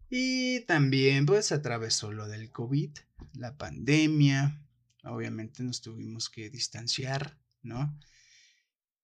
Y 0.09 0.61
también 0.61 1.25
pues 1.25 1.51
atravesó 1.51 2.11
lo 2.11 2.27
del 2.27 2.51
COVID, 2.51 2.97
la 3.33 3.57
pandemia, 3.57 4.59
obviamente 5.03 5.63
nos 5.63 5.81
tuvimos 5.81 6.29
que 6.29 6.49
distanciar, 6.49 7.37
¿no? 7.61 7.97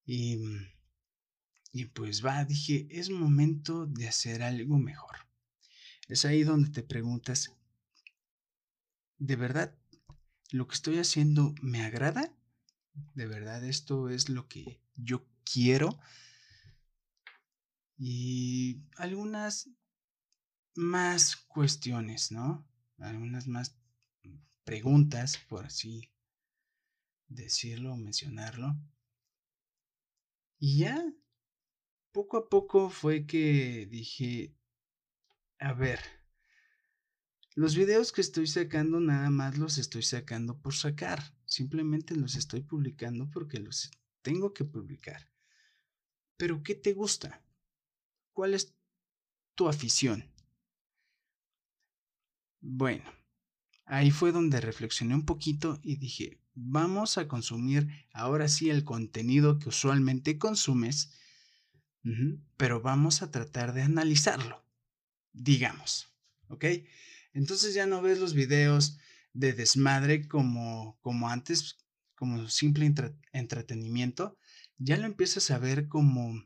Y, 0.05 0.37
y 1.71 1.85
pues 1.85 2.25
va, 2.25 2.43
dije, 2.45 2.87
es 2.89 3.09
momento 3.09 3.85
de 3.85 4.07
hacer 4.07 4.41
algo 4.41 4.79
mejor. 4.79 5.15
Es 6.07 6.25
ahí 6.25 6.43
donde 6.43 6.69
te 6.69 6.83
preguntas, 6.83 7.51
¿de 9.17 9.35
verdad 9.35 9.75
lo 10.51 10.67
que 10.67 10.75
estoy 10.75 10.99
haciendo 10.99 11.53
me 11.61 11.83
agrada? 11.83 12.31
de 13.13 13.27
verdad 13.27 13.63
esto 13.63 14.09
es 14.09 14.29
lo 14.29 14.47
que 14.47 14.79
yo 14.95 15.25
quiero. 15.43 15.99
Y 17.97 18.81
algunas 18.97 19.69
más 20.75 21.35
cuestiones, 21.35 22.31
¿no? 22.31 22.67
Algunas 22.99 23.47
más 23.47 23.77
preguntas, 24.63 25.37
por 25.49 25.65
así 25.65 26.09
decirlo 27.27 27.93
o 27.93 27.97
mencionarlo. 27.97 28.75
Y 30.59 30.79
ya, 30.79 31.13
poco 32.11 32.37
a 32.37 32.49
poco 32.49 32.89
fue 32.89 33.25
que 33.25 33.87
dije, 33.89 34.55
a 35.59 35.73
ver, 35.73 35.99
los 37.55 37.75
videos 37.75 38.11
que 38.11 38.21
estoy 38.21 38.47
sacando 38.47 38.99
nada 38.99 39.29
más 39.29 39.57
los 39.57 39.77
estoy 39.77 40.03
sacando 40.03 40.59
por 40.59 40.73
sacar. 40.73 41.33
Simplemente 41.45 42.15
los 42.15 42.35
estoy 42.35 42.61
publicando 42.61 43.29
porque 43.31 43.59
los 43.59 43.91
tengo 44.21 44.53
que 44.53 44.65
publicar. 44.65 45.29
Pero 46.37 46.63
¿qué 46.63 46.75
te 46.75 46.93
gusta? 46.93 47.41
¿Cuál 48.33 48.55
es 48.55 48.75
tu 49.55 49.69
afición? 49.69 50.34
Bueno, 52.67 53.03
ahí 53.85 54.09
fue 54.09 54.31
donde 54.31 54.59
reflexioné 54.59 55.13
un 55.13 55.23
poquito 55.23 55.79
y 55.83 55.97
dije, 55.97 56.39
vamos 56.55 57.19
a 57.19 57.27
consumir 57.27 57.87
ahora 58.11 58.47
sí 58.47 58.71
el 58.71 58.83
contenido 58.83 59.59
que 59.59 59.69
usualmente 59.69 60.39
consumes, 60.39 61.13
pero 62.57 62.81
vamos 62.81 63.21
a 63.21 63.29
tratar 63.29 63.73
de 63.73 63.83
analizarlo, 63.83 64.65
digamos, 65.31 66.11
¿ok? 66.47 66.65
Entonces 67.33 67.75
ya 67.75 67.85
no 67.85 68.01
ves 68.01 68.19
los 68.19 68.33
videos 68.33 68.97
de 69.33 69.53
desmadre 69.53 70.27
como, 70.27 70.97
como 71.01 71.29
antes, 71.29 71.77
como 72.15 72.49
simple 72.49 72.91
entretenimiento, 73.31 74.39
ya 74.79 74.97
lo 74.97 75.05
empiezas 75.05 75.51
a 75.51 75.59
ver 75.59 75.87
como, 75.87 76.43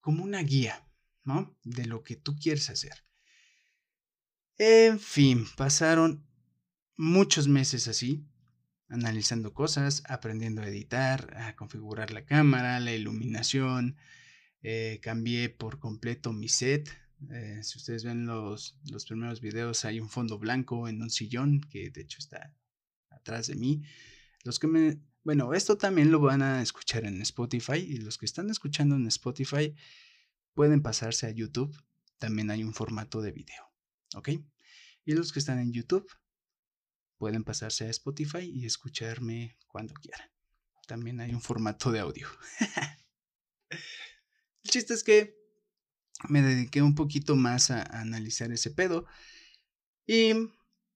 como 0.00 0.22
una 0.22 0.42
guía, 0.42 0.88
¿no? 1.24 1.58
De 1.64 1.86
lo 1.86 2.04
que 2.04 2.14
tú 2.14 2.36
quieres 2.36 2.70
hacer. 2.70 3.09
En 4.62 5.00
fin, 5.00 5.46
pasaron 5.56 6.22
muchos 6.94 7.48
meses 7.48 7.88
así, 7.88 8.26
analizando 8.90 9.54
cosas, 9.54 10.02
aprendiendo 10.06 10.60
a 10.60 10.68
editar, 10.68 11.34
a 11.38 11.56
configurar 11.56 12.10
la 12.10 12.26
cámara, 12.26 12.78
la 12.78 12.92
iluminación. 12.92 13.96
Eh, 14.60 15.00
cambié 15.02 15.48
por 15.48 15.78
completo 15.78 16.34
mi 16.34 16.50
set. 16.50 16.90
Eh, 17.30 17.60
si 17.62 17.78
ustedes 17.78 18.04
ven 18.04 18.26
los, 18.26 18.78
los 18.84 19.06
primeros 19.06 19.40
videos, 19.40 19.86
hay 19.86 19.98
un 19.98 20.10
fondo 20.10 20.38
blanco 20.38 20.88
en 20.88 21.00
un 21.00 21.08
sillón 21.08 21.62
que 21.62 21.88
de 21.88 22.02
hecho 22.02 22.18
está 22.18 22.54
atrás 23.08 23.46
de 23.46 23.54
mí. 23.56 23.82
Los 24.44 24.58
que 24.58 24.66
me. 24.66 25.00
Bueno, 25.24 25.54
esto 25.54 25.78
también 25.78 26.10
lo 26.10 26.20
van 26.20 26.42
a 26.42 26.60
escuchar 26.60 27.06
en 27.06 27.22
Spotify 27.22 27.78
y 27.78 27.96
los 27.96 28.18
que 28.18 28.26
están 28.26 28.50
escuchando 28.50 28.96
en 28.96 29.06
Spotify 29.06 29.74
pueden 30.52 30.82
pasarse 30.82 31.26
a 31.26 31.30
YouTube. 31.30 31.74
También 32.18 32.50
hay 32.50 32.62
un 32.62 32.74
formato 32.74 33.22
de 33.22 33.32
video. 33.32 33.69
¿Ok? 34.14 34.30
Y 35.04 35.12
los 35.12 35.32
que 35.32 35.38
están 35.38 35.58
en 35.58 35.72
YouTube 35.72 36.08
pueden 37.18 37.44
pasarse 37.44 37.84
a 37.84 37.90
Spotify 37.90 38.50
y 38.50 38.66
escucharme 38.66 39.56
cuando 39.66 39.94
quieran. 39.94 40.30
También 40.86 41.20
hay 41.20 41.34
un 41.34 41.40
formato 41.40 41.92
de 41.92 42.00
audio. 42.00 42.28
El 43.70 44.70
chiste 44.70 44.94
es 44.94 45.04
que 45.04 45.40
me 46.28 46.42
dediqué 46.42 46.82
un 46.82 46.94
poquito 46.94 47.36
más 47.36 47.70
a, 47.70 47.82
analizar 47.82 48.50
ese 48.52 48.70
pedo. 48.70 49.06
Y 50.06 50.32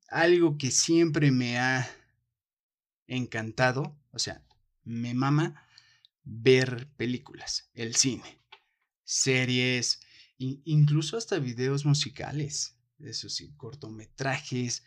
algo 0.09 0.59
que 0.59 0.71
siempre 0.71 1.31
me 1.31 1.59
ha 1.59 1.89
encantado, 3.07 3.97
o 4.11 4.19
sea, 4.19 4.45
me 4.83 5.15
mama 5.15 5.67
ver 6.25 6.89
películas, 6.97 7.71
el 7.75 7.95
cine, 7.97 8.41
series, 9.05 10.01
incluso 10.39 11.17
hasta 11.17 11.39
videos 11.39 11.85
musicales, 11.85 12.74
eso 13.07 13.29
sí, 13.29 13.53
cortometrajes, 13.57 14.85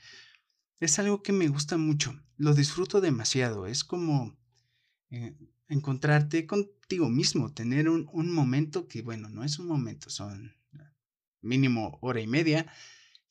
es 0.80 1.00
algo 1.00 1.24
que 1.24 1.34
me 1.34 1.48
gusta 1.48 1.78
mucho, 1.78 2.20
lo 2.38 2.54
disfruto 2.54 3.02
demasiado, 3.02 3.66
es 3.66 3.84
como 3.84 4.38
eh, 5.10 5.36
encontrarte 5.68 6.46
contigo 6.46 7.10
mismo, 7.10 7.54
tener 7.54 7.90
un, 7.90 8.32
momento 8.32 8.88
que, 8.88 9.02
bueno, 9.02 9.30
no 9.30 9.44
es 9.44 9.60
un 9.60 9.68
momento, 9.68 10.10
son 10.10 10.56
mínimo 11.42 11.98
hora 12.02 12.22
y 12.22 12.28
media, 12.28 12.72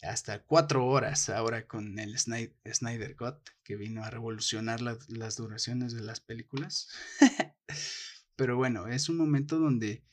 hasta 0.03 0.43
cuatro 0.45 0.87
horas 0.87 1.29
ahora 1.31 1.67
con 1.67 1.99
el 1.99 2.19
Snyder, 2.19 3.17
Cut, 3.17 3.49
que 3.63 3.77
vino 3.77 4.05
a 4.05 4.11
revolucionar 4.11 4.81
las 4.81 5.37
duraciones 5.37 5.93
de 5.93 6.03
las 6.03 6.21
películas. 6.21 6.89
Pero 8.37 8.57
bueno, 8.57 8.89
es 8.89 9.09
un 9.09 9.17
momento 9.17 9.59
donde 9.59 10.05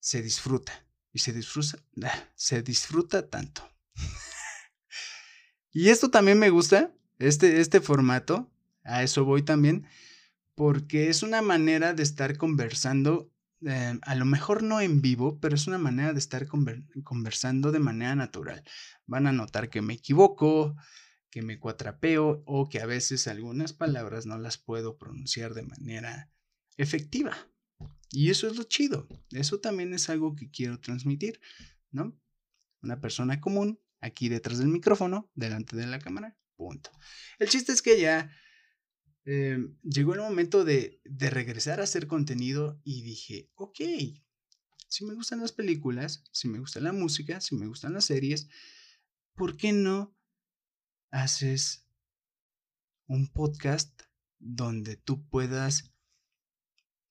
se 0.00 0.22
disfruta 0.22 0.87
disfruta, 1.32 1.78
se 2.34 2.62
disfruta 2.62 3.28
tanto. 3.28 3.68
Y 5.70 5.90
esto 5.90 6.10
también 6.10 6.38
me 6.38 6.50
gusta, 6.50 6.92
este, 7.18 7.60
este 7.60 7.80
formato, 7.80 8.50
a 8.84 9.02
eso 9.02 9.24
voy 9.24 9.42
también, 9.42 9.86
porque 10.54 11.08
es 11.08 11.22
una 11.22 11.42
manera 11.42 11.94
de 11.94 12.02
estar 12.02 12.36
conversando, 12.36 13.30
eh, 13.64 13.98
a 14.02 14.14
lo 14.14 14.24
mejor 14.24 14.62
no 14.62 14.80
en 14.80 15.02
vivo, 15.02 15.38
pero 15.40 15.54
es 15.54 15.66
una 15.66 15.78
manera 15.78 16.12
de 16.12 16.18
estar 16.18 16.46
conversando 16.48 17.70
de 17.70 17.78
manera 17.78 18.14
natural. 18.16 18.64
Van 19.06 19.26
a 19.26 19.32
notar 19.32 19.68
que 19.68 19.82
me 19.82 19.94
equivoco, 19.94 20.74
que 21.30 21.42
me 21.42 21.58
cuatrapeo 21.58 22.42
o 22.46 22.68
que 22.68 22.80
a 22.80 22.86
veces 22.86 23.28
algunas 23.28 23.72
palabras 23.72 24.26
no 24.26 24.38
las 24.38 24.58
puedo 24.58 24.96
pronunciar 24.96 25.54
de 25.54 25.62
manera 25.62 26.30
efectiva. 26.76 27.36
Y 28.10 28.30
eso 28.30 28.46
es 28.48 28.56
lo 28.56 28.64
chido. 28.64 29.08
Eso 29.30 29.60
también 29.60 29.92
es 29.92 30.08
algo 30.08 30.34
que 30.34 30.50
quiero 30.50 30.80
transmitir, 30.80 31.40
¿no? 31.90 32.18
Una 32.82 33.00
persona 33.00 33.40
común 33.40 33.80
aquí 34.00 34.28
detrás 34.28 34.58
del 34.58 34.68
micrófono, 34.68 35.30
delante 35.34 35.76
de 35.76 35.86
la 35.86 35.98
cámara, 35.98 36.38
punto. 36.56 36.90
El 37.38 37.48
chiste 37.48 37.72
es 37.72 37.82
que 37.82 38.00
ya 38.00 38.30
em, 39.24 39.76
llegó 39.82 40.14
el 40.14 40.20
momento 40.20 40.64
de, 40.64 41.00
de 41.04 41.30
regresar 41.30 41.80
a 41.80 41.84
hacer 41.84 42.06
contenido 42.06 42.80
y 42.84 43.02
dije, 43.02 43.50
ok, 43.54 43.80
si 44.88 45.04
me 45.04 45.14
gustan 45.14 45.40
las 45.40 45.52
películas, 45.52 46.24
si 46.32 46.48
me 46.48 46.58
gusta 46.58 46.80
la 46.80 46.92
música, 46.92 47.40
si 47.40 47.56
me 47.56 47.66
gustan 47.66 47.92
las 47.92 48.06
series, 48.06 48.48
¿por 49.34 49.56
qué 49.56 49.72
no 49.72 50.16
haces 51.10 51.86
un 53.06 53.28
podcast 53.28 54.02
donde 54.38 54.96
tú 54.96 55.26
puedas 55.28 55.92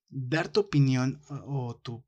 dar 0.10 0.50
tu 0.50 0.62
opinión 0.62 1.22
o, 1.30 1.76
tu 1.76 2.06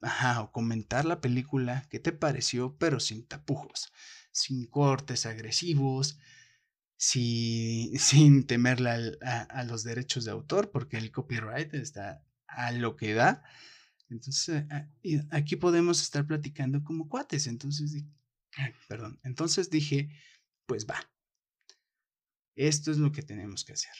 o 0.00 0.52
comentar 0.52 1.04
la 1.04 1.20
película, 1.20 1.86
qué 1.90 2.00
te 2.00 2.12
pareció, 2.12 2.76
pero 2.78 2.98
sin 2.98 3.26
tapujos 3.26 3.92
sin 4.32 4.66
cortes 4.66 5.26
agresivos, 5.26 6.18
sin 6.96 8.46
temerle 8.46 9.18
a, 9.22 9.64
los 9.64 9.84
derechos 9.84 10.24
de 10.24 10.32
autor, 10.32 10.70
porque 10.70 10.96
el 10.96 11.12
copyright 11.12 11.72
está 11.74 12.24
a 12.48 12.72
lo 12.72 12.96
que 12.96 13.14
da. 13.14 13.44
Entonces, 14.08 14.64
aquí 15.30 15.56
podemos 15.56 16.02
estar 16.02 16.26
platicando 16.26 16.82
como 16.84 17.08
cuates. 17.08 17.46
Entonces, 17.46 18.04
perdón. 18.88 19.20
Entonces 19.22 19.70
dije, 19.70 20.10
pues 20.66 20.86
va. 20.86 21.10
Esto 22.54 22.90
es 22.90 22.98
lo 22.98 23.10
que 23.10 23.22
tenemos 23.22 23.64
que 23.64 23.72
hacer. 23.72 23.94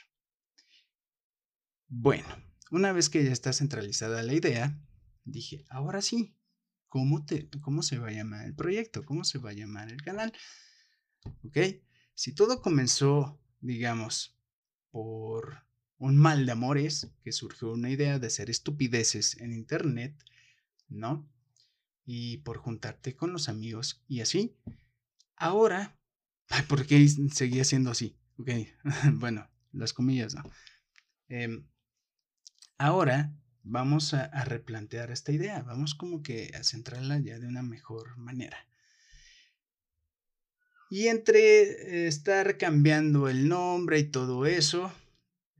Bueno, 1.88 2.28
una 2.72 2.92
vez 2.92 3.10
que 3.10 3.22
ya 3.22 3.32
está 3.32 3.52
centralizada 3.52 4.22
la 4.22 4.32
idea, 4.32 4.80
dije, 5.24 5.66
ahora 5.68 6.00
sí, 6.00 6.34
cómo, 6.88 7.24
te, 7.24 7.48
cómo 7.60 7.82
se 7.82 7.98
va 7.98 8.08
a 8.08 8.12
llamar 8.12 8.46
el 8.46 8.54
proyecto, 8.54 9.04
cómo 9.04 9.24
se 9.24 9.38
va 9.38 9.50
a 9.50 9.54
llamar 9.54 9.92
el 9.92 10.02
canal. 10.02 10.32
¿Ok? 11.44 11.58
Si 12.14 12.34
todo 12.34 12.62
comenzó, 12.62 13.38
digamos, 13.60 14.38
por 14.90 15.66
un 15.98 16.16
mal 16.16 16.46
de 16.46 16.52
amores, 16.52 17.12
que 17.22 17.32
surgió 17.32 17.72
una 17.72 17.90
idea 17.90 18.18
de 18.18 18.26
hacer 18.26 18.48
estupideces 18.48 19.38
en 19.38 19.52
Internet, 19.52 20.16
¿no? 20.88 21.30
Y 22.06 22.38
por 22.38 22.56
juntarte 22.56 23.14
con 23.14 23.34
los 23.34 23.50
amigos 23.50 24.02
y 24.08 24.22
así. 24.22 24.56
Ahora, 25.36 26.00
¿por 26.68 26.86
qué 26.86 27.06
seguía 27.06 27.64
siendo 27.64 27.90
así? 27.90 28.16
Ok, 28.38 28.48
bueno, 29.12 29.46
las 29.72 29.92
comillas, 29.92 30.34
¿no? 30.34 30.42
Em, 31.28 31.66
ahora 32.82 33.32
vamos 33.62 34.12
a, 34.12 34.28
replantear 34.44 35.10
esta 35.10 35.32
idea, 35.32 35.62
vamos 35.62 35.94
como 35.94 36.22
que 36.22 36.50
a 36.54 36.64
centrarla 36.64 37.18
ya 37.18 37.38
de 37.38 37.46
una 37.46 37.62
mejor 37.62 38.16
manera. 38.18 38.66
Y 40.90 41.08
entre 41.08 42.06
estar 42.06 42.58
cambiando 42.58 43.28
el 43.28 43.48
nombre 43.48 43.98
y 43.98 44.04
todo 44.04 44.46
eso, 44.46 44.92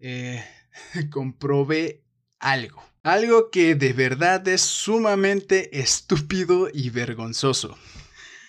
eh, 0.00 0.44
comprobé 1.10 2.04
algo. 2.38 2.82
Algo 3.02 3.50
que 3.50 3.74
de 3.74 3.92
verdad 3.92 4.46
es 4.46 4.60
sumamente 4.60 5.80
estúpido 5.80 6.68
y 6.72 6.90
vergonzoso. 6.90 7.78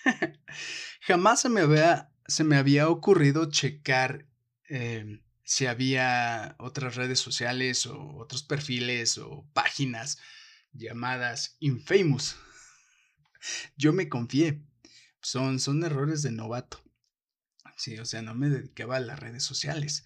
Jamás 1.00 1.40
se 1.40 1.48
me 2.44 2.56
había, 2.56 2.88
ocurrido 2.88 3.50
checar 3.50 4.26
em, 4.68 5.23
si 5.44 5.66
había 5.66 6.56
otras 6.58 6.96
redes 6.96 7.20
sociales 7.20 7.86
o 7.86 8.16
otros 8.16 8.42
perfiles 8.42 9.18
o 9.18 9.46
páginas 9.52 10.18
llamadas 10.72 11.56
Infamous. 11.60 12.36
Yo 13.76 13.92
me 13.92 14.08
confié. 14.08 14.62
Son, 15.20 15.60
son 15.60 15.84
errores 15.84 16.22
de 16.22 16.32
novato. 16.32 16.82
Sí, 17.76 17.98
o 17.98 18.04
sea, 18.04 18.22
no 18.22 18.34
me 18.34 18.48
dedicaba 18.48 18.96
a 18.96 19.00
las 19.00 19.18
redes 19.18 19.42
sociales. 19.42 20.04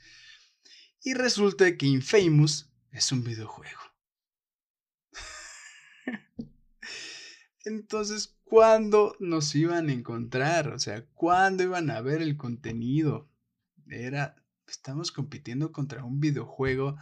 Y 1.03 1.14
resulta 1.14 1.77
que 1.77 1.87
Infamous 1.87 2.70
es 2.90 3.12
un 3.12 3.22
videojuego. 3.24 3.81
Entonces, 7.64 8.37
¿cuándo 8.44 9.16
nos 9.20 9.55
iban 9.55 9.88
a 9.88 9.92
encontrar? 9.92 10.68
O 10.68 10.79
sea, 10.79 11.05
¿cuándo 11.14 11.62
iban 11.62 11.90
a 11.90 12.01
ver 12.01 12.22
el 12.22 12.37
contenido? 12.37 13.31
Era, 13.88 14.37
estamos 14.70 15.12
compitiendo 15.12 15.72
contra 15.72 16.04
un 16.04 16.20
videojuego 16.20 16.96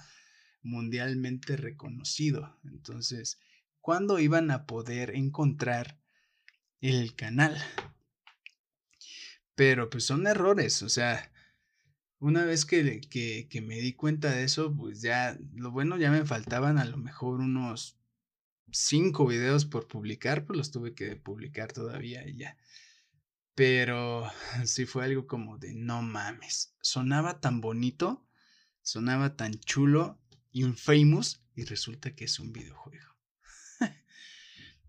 mundialmente 0.62 1.56
reconocido. 1.56 2.58
Entonces, 2.64 3.40
¿cuándo 3.80 4.18
iban 4.18 4.50
a 4.50 4.66
poder 4.66 5.14
encontrar 5.14 5.98
el 6.80 7.14
canal? 7.14 7.56
Pero 9.54 9.88
pues 9.88 10.04
son 10.04 10.26
errores, 10.26 10.82
o 10.82 10.88
sea, 10.88 11.32
una 12.18 12.44
vez 12.44 12.64
que, 12.64 13.00
que, 13.00 13.46
que, 13.48 13.60
me 13.62 13.76
di 13.76 13.94
cuenta 13.94 14.30
de 14.30 14.44
eso, 14.44 14.74
pues 14.74 15.00
ya, 15.02 15.38
lo 15.54 15.70
bueno, 15.70 15.96
ya 15.98 16.10
me 16.10 16.24
faltaban 16.24 16.78
a 16.78 16.84
lo 16.84 16.96
mejor 16.96 17.40
unos 17.40 17.98
cinco 18.70 19.26
videos 19.26 19.64
por 19.64 19.86
publicar, 19.88 20.44
pues 20.44 20.56
los 20.56 20.70
tuve 20.70 20.94
que 20.94 21.16
publicar 21.16 21.72
todavía 21.72 22.26
y 22.26 22.36
ya. 22.36 22.56
Pero 23.56 24.30
sí 24.64 24.86
fue 24.86 25.04
algo 25.04 25.26
como 25.26 25.58
de 25.58 25.74
no 25.74 26.02
mames. 26.02 26.76
Sonaba 26.80 27.40
tan 27.40 27.60
bonito, 27.60 28.24
sonaba 28.82 29.36
tan 29.36 29.58
chulo, 29.58 30.20
infamous, 30.52 31.42
y 31.56 31.64
resulta 31.64 32.14
que 32.14 32.26
es 32.26 32.38
un 32.38 32.52
videojuego. 32.52 33.16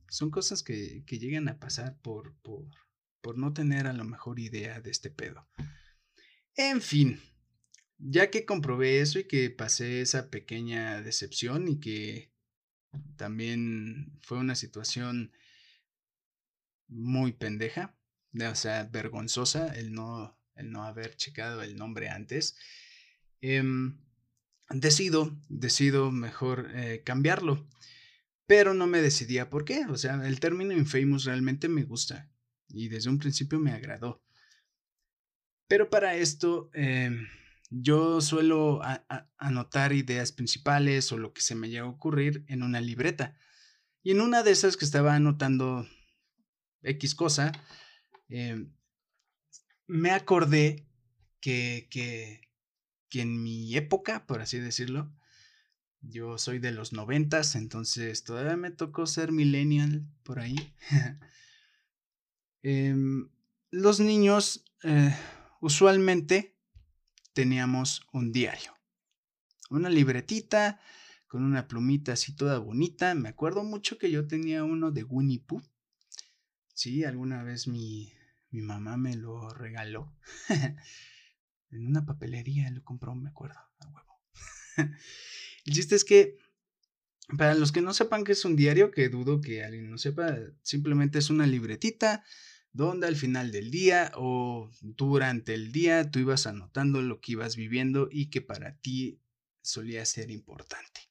Son 0.10 0.30
cosas 0.30 0.62
que, 0.62 1.04
que 1.08 1.18
llegan 1.18 1.48
a 1.48 1.60
pasar 1.60 1.98
por, 2.02 2.36
por, 2.42 2.68
por 3.22 3.38
no 3.38 3.54
tener 3.54 3.88
a 3.88 3.94
lo 3.94 4.04
mejor 4.04 4.38
idea 4.38 4.82
de 4.82 4.92
este 4.92 5.10
pedo. 5.10 5.48
En 6.56 6.82
fin, 6.82 7.22
ya 7.98 8.30
que 8.30 8.46
comprobé 8.46 9.00
eso 9.00 9.20
y 9.20 9.28
que 9.28 9.50
pasé 9.50 10.02
esa 10.02 10.30
pequeña 10.30 11.02
decepción 11.02 11.68
y 11.68 11.80
que 11.80 12.34
también 13.16 14.18
fue 14.22 14.40
una 14.40 14.56
situación 14.56 15.32
muy 16.88 17.32
pendeja, 17.32 17.97
o 18.45 18.56
sea, 18.56 18.84
vergonzosa 18.86 19.73
el 19.76 19.93
no, 19.93 20.38
el 20.56 20.71
no 20.71 20.84
haber 20.84 21.15
checado 21.15 21.62
el 21.63 21.76
nombre 21.76 22.10
antes. 22.10 22.56
Em, 23.41 23.97
decido, 24.69 25.39
decido 25.50 26.12
mejor 26.12 26.69
eh, 26.73 27.04
cambiarlo, 27.04 27.67
pero 28.45 28.73
no 28.73 28.88
me 28.88 29.02
decidía 29.02 29.50
por 29.50 29.65
qué. 29.65 29.86
O 29.86 29.97
sea, 29.97 30.26
el 30.28 30.39
término 30.39 30.73
infamous 30.73 31.26
realmente 31.26 31.69
me 31.69 31.84
gusta 31.84 32.30
y 32.69 32.89
desde 32.89 33.10
un 33.10 33.19
principio 33.19 33.60
me 33.60 33.71
agradó. 33.71 34.23
Pero 35.67 35.89
para 35.89 36.15
esto, 36.15 36.69
em, 36.73 37.28
yo 37.69 38.21
suelo 38.21 38.82
anotar 39.38 39.91
ideas 39.93 40.32
principales 40.32 41.12
o 41.12 41.17
lo 41.17 41.34
que 41.34 41.41
se 41.41 41.56
me 41.56 41.69
llega 41.69 41.84
a 41.84 41.89
ocurrir 41.89 42.45
en 42.47 42.63
una 42.63 42.80
libreta. 42.80 43.38
Y 44.04 44.12
en 44.12 44.21
una 44.21 44.43
de 44.43 44.52
esas 44.52 44.78
que 44.78 44.86
estaba 44.86 45.15
anotando 45.15 45.86
X 46.84 47.13
cosa, 47.15 47.52
em, 48.30 48.72
me 49.88 50.12
acordé 50.12 50.86
que, 51.40 51.88
que, 51.90 52.42
que, 53.10 53.22
en 53.22 53.42
mi 53.42 53.76
época, 53.76 54.26
por 54.26 54.42
así 54.42 54.60
decirlo, 54.60 55.13
yo 56.02 56.38
soy 56.38 56.60
de 56.60 56.72
los 56.72 56.94
noventas, 56.94 57.56
entonces 57.56 58.24
todavía 58.24 58.58
me 58.58 58.72
tocó 58.72 59.06
ser 59.08 59.32
millennial 59.32 60.06
por 60.24 60.40
ahí. 60.40 60.74
Em, 62.63 63.30
los 63.72 64.02
niños 64.02 64.66
eh, 64.84 65.16
usualmente 65.62 66.58
teníamos 67.32 68.06
un 68.12 68.34
diario. 68.34 68.74
Una 69.70 69.90
libretita 69.90 70.82
con 71.28 71.44
una 71.44 71.68
plumita 71.68 72.13
así 72.13 72.36
toda 72.36 72.58
bonita. 72.60 73.13
Me 73.16 73.30
acuerdo 73.30 73.63
mucho 73.63 73.98
que 73.98 74.12
yo 74.12 74.28
tenía 74.28 74.63
uno 74.63 74.92
de 74.92 75.04
Winnie 75.04 75.40
Pooh. 75.40 75.62
Sí, 76.74 77.04
alguna 77.04 77.44
vez 77.44 77.68
mi, 77.68 78.12
mi 78.50 78.62
mamá 78.62 78.98
me 78.98 79.16
lo 79.16 79.50
regaló. 79.50 80.16
en 81.72 81.88
una 81.88 82.06
papelería 82.06 82.70
lo 82.72 82.84
compró, 82.84 83.16
me 83.16 83.30
acuerdo, 83.30 83.60
a 83.80 83.88
huevo. 83.88 84.22
El 85.66 85.74
chiste 85.74 85.96
es 85.96 86.06
que, 86.06 86.38
para 87.38 87.56
los 87.56 87.72
que 87.72 87.82
no 87.82 87.94
sepan 87.94 88.24
que 88.24 88.32
es 88.32 88.46
un 88.46 88.56
diario, 88.56 88.92
que 88.92 89.10
dudo 89.10 89.42
que 89.42 89.64
alguien 89.64 89.90
no 89.90 89.98
sepa, 89.98 90.38
simplemente 90.62 91.20
es 91.20 91.30
una 91.30 91.46
libretita 91.46 92.24
donde 92.72 93.08
al 93.08 93.16
final 93.16 93.52
del 93.52 93.72
día 93.72 94.12
o 94.16 94.70
durante 94.82 95.54
el 95.54 95.72
día 95.72 96.12
tú 96.12 96.20
ibas 96.20 96.46
anotando 96.46 97.02
lo 97.02 97.20
que 97.20 97.34
ibas 97.34 97.56
viviendo 97.56 98.08
y 98.12 98.30
que 98.30 98.42
para 98.42 98.78
ti 98.78 99.20
solía 99.62 100.06
ser 100.06 100.32
importante. 100.32 101.07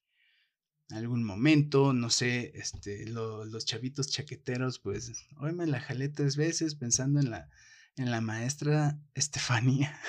Algún 0.90 1.24
momento, 1.24 1.92
no 1.92 2.10
sé, 2.10 2.52
este, 2.54 3.06
los 3.06 3.64
chavitos 3.66 4.08
chaqueteros, 4.08 4.78
pues 4.78 5.12
hoy 5.38 5.52
me 5.52 5.66
la 5.66 5.80
jalé 5.80 6.08
tres 6.08 6.36
veces 6.36 6.76
pensando 6.76 7.18
en 7.18 7.30
la, 7.30 7.50
en 7.96 8.10
la 8.10 8.20
maestra 8.20 8.98
Estefanía. 9.14 10.00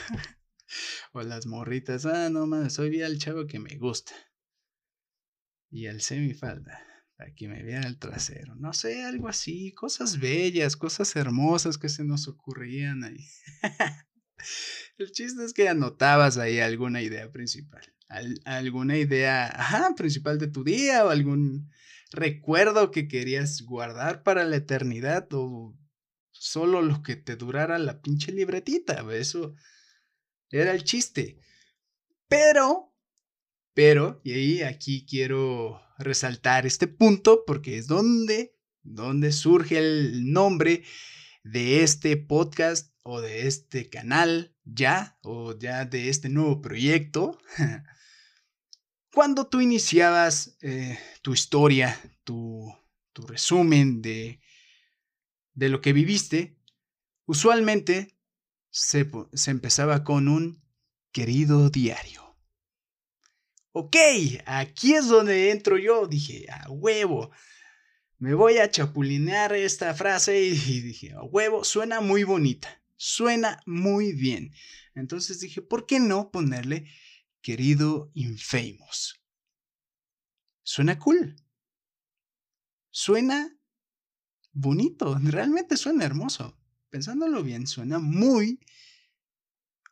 o 1.13 1.21
las 1.21 1.45
morritas, 1.45 2.05
ah, 2.05 2.29
no 2.29 2.45
mames, 2.45 2.73
soy 2.73 2.89
bien 2.89 3.05
el 3.05 3.19
chavo 3.19 3.47
que 3.47 3.59
me 3.59 3.75
gusta. 3.77 4.13
Y 5.69 5.87
al 5.87 6.01
semifalda 6.01 6.87
para 7.17 7.33
que 7.33 7.47
me 7.47 7.63
vean 7.63 7.83
el 7.83 7.97
trasero. 7.97 8.55
No 8.55 8.73
sé, 8.73 9.03
algo 9.03 9.27
así, 9.27 9.73
cosas 9.73 10.19
bellas, 10.19 10.77
cosas 10.77 11.15
hermosas 11.15 11.77
que 11.77 11.89
se 11.89 12.03
nos 12.03 12.27
ocurrían 12.27 13.03
ahí. 13.03 13.25
el 14.97 15.11
chiste 15.11 15.43
es 15.43 15.53
que 15.53 15.67
anotabas 15.67 16.37
ahí 16.37 16.59
alguna 16.59 17.01
idea 17.01 17.31
principal, 17.31 17.81
alguna 18.45 18.97
idea 18.97 19.93
principal 19.95 20.37
de 20.37 20.47
tu 20.47 20.63
día 20.63 21.05
o 21.05 21.09
algún 21.09 21.69
recuerdo 22.11 22.91
que 22.91 23.07
querías 23.07 23.61
guardar 23.61 24.23
para 24.23 24.45
la 24.45 24.55
eternidad 24.57 25.27
o 25.33 25.77
solo 26.31 26.81
lo 26.81 27.01
que 27.03 27.15
te 27.15 27.35
durara 27.35 27.77
la 27.79 28.01
pinche 28.01 28.31
libretita. 28.31 29.05
Eso 29.11 29.55
era 30.49 30.71
el 30.71 30.83
chiste. 30.83 31.39
Pero, 32.27 32.93
pero, 33.73 34.21
y 34.23 34.33
ahí 34.33 34.61
aquí 34.61 35.05
quiero 35.05 35.81
resaltar 35.97 36.65
este 36.65 36.87
punto 36.87 37.43
porque 37.45 37.77
es 37.77 37.87
donde, 37.87 38.55
donde 38.83 39.31
surge 39.31 39.77
el 39.77 40.31
nombre 40.31 40.83
de 41.43 41.83
este 41.83 42.17
podcast 42.17 42.93
o 43.03 43.21
de 43.21 43.47
este 43.47 43.89
canal 43.89 44.53
ya, 44.65 45.17
o 45.23 45.57
ya 45.57 45.85
de 45.85 46.09
este 46.09 46.29
nuevo 46.29 46.61
proyecto. 46.61 47.39
Cuando 49.13 49.47
tú 49.47 49.61
iniciabas 49.61 50.57
eh, 50.61 50.99
tu 51.21 51.33
historia, 51.33 51.99
tu, 52.23 52.71
resumen 53.27 54.03
de, 54.03 54.39
de, 55.53 55.69
lo 55.69 55.81
que 55.81 55.91
viviste, 55.91 56.55
usualmente 57.25 58.15
se, 58.69 59.09
se 59.33 59.51
empezaba 59.51 60.03
con 60.03 60.27
un 60.27 60.61
querido 61.11 61.71
diario 61.71 62.27
ok, 63.77 63.95
aquí 64.47 64.95
es 64.95 65.07
donde 65.07 65.51
entro 65.51 65.77
yo. 65.77 66.07
Dije, 66.07 66.47
a 66.49 66.69
huevo, 66.69 67.31
me 68.17 68.33
voy 68.33 68.57
a 68.57 68.71
chapulinear 68.71 69.53
esta 69.53 69.93
frase 69.93 70.39
y 70.41 70.81
dije, 70.81 71.13
a 71.13 71.21
huevo, 71.21 71.63
suena 71.63 72.01
muy 72.01 72.23
bonita, 72.23 72.81
suena 72.95 73.61
muy 73.67 74.13
bien. 74.13 74.51
Entonces 74.95 75.39
dije, 75.39 75.61
¿por 75.61 75.85
qué 75.85 75.99
no 75.99 76.31
ponerle 76.31 76.91
querido 77.41 78.11
Infamous? 78.13 79.19
Suena 80.63 80.99
cool. 80.99 81.35
Suena 82.91 83.57
bonito, 84.51 85.17
realmente 85.23 85.77
suena 85.77 86.05
hermoso. 86.05 86.57
Pensándolo 86.89 87.43
bien, 87.43 87.67
suena 87.67 87.99
muy 87.99 88.59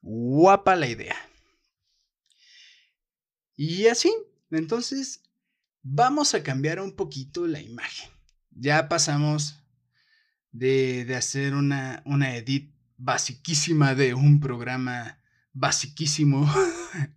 guapa 0.01 0.75
la 0.75 0.87
idea. 0.87 1.15
Y 3.55 3.87
así, 3.87 4.13
entonces, 4.51 5.23
vamos 5.81 6.33
a 6.33 6.43
cambiar 6.43 6.79
un 6.79 6.95
poquito 6.95 7.47
la 7.47 7.61
imagen. 7.61 8.09
Ya 8.51 8.87
pasamos 8.89 9.63
de, 10.51 11.13
hacer 11.15 11.53
una, 11.53 12.01
una 12.05 12.35
edit 12.35 12.73
basiquísima 12.97 13.95
de 13.95 14.13
un 14.13 14.39
programa 14.39 15.19
basiquísimo 15.53 16.49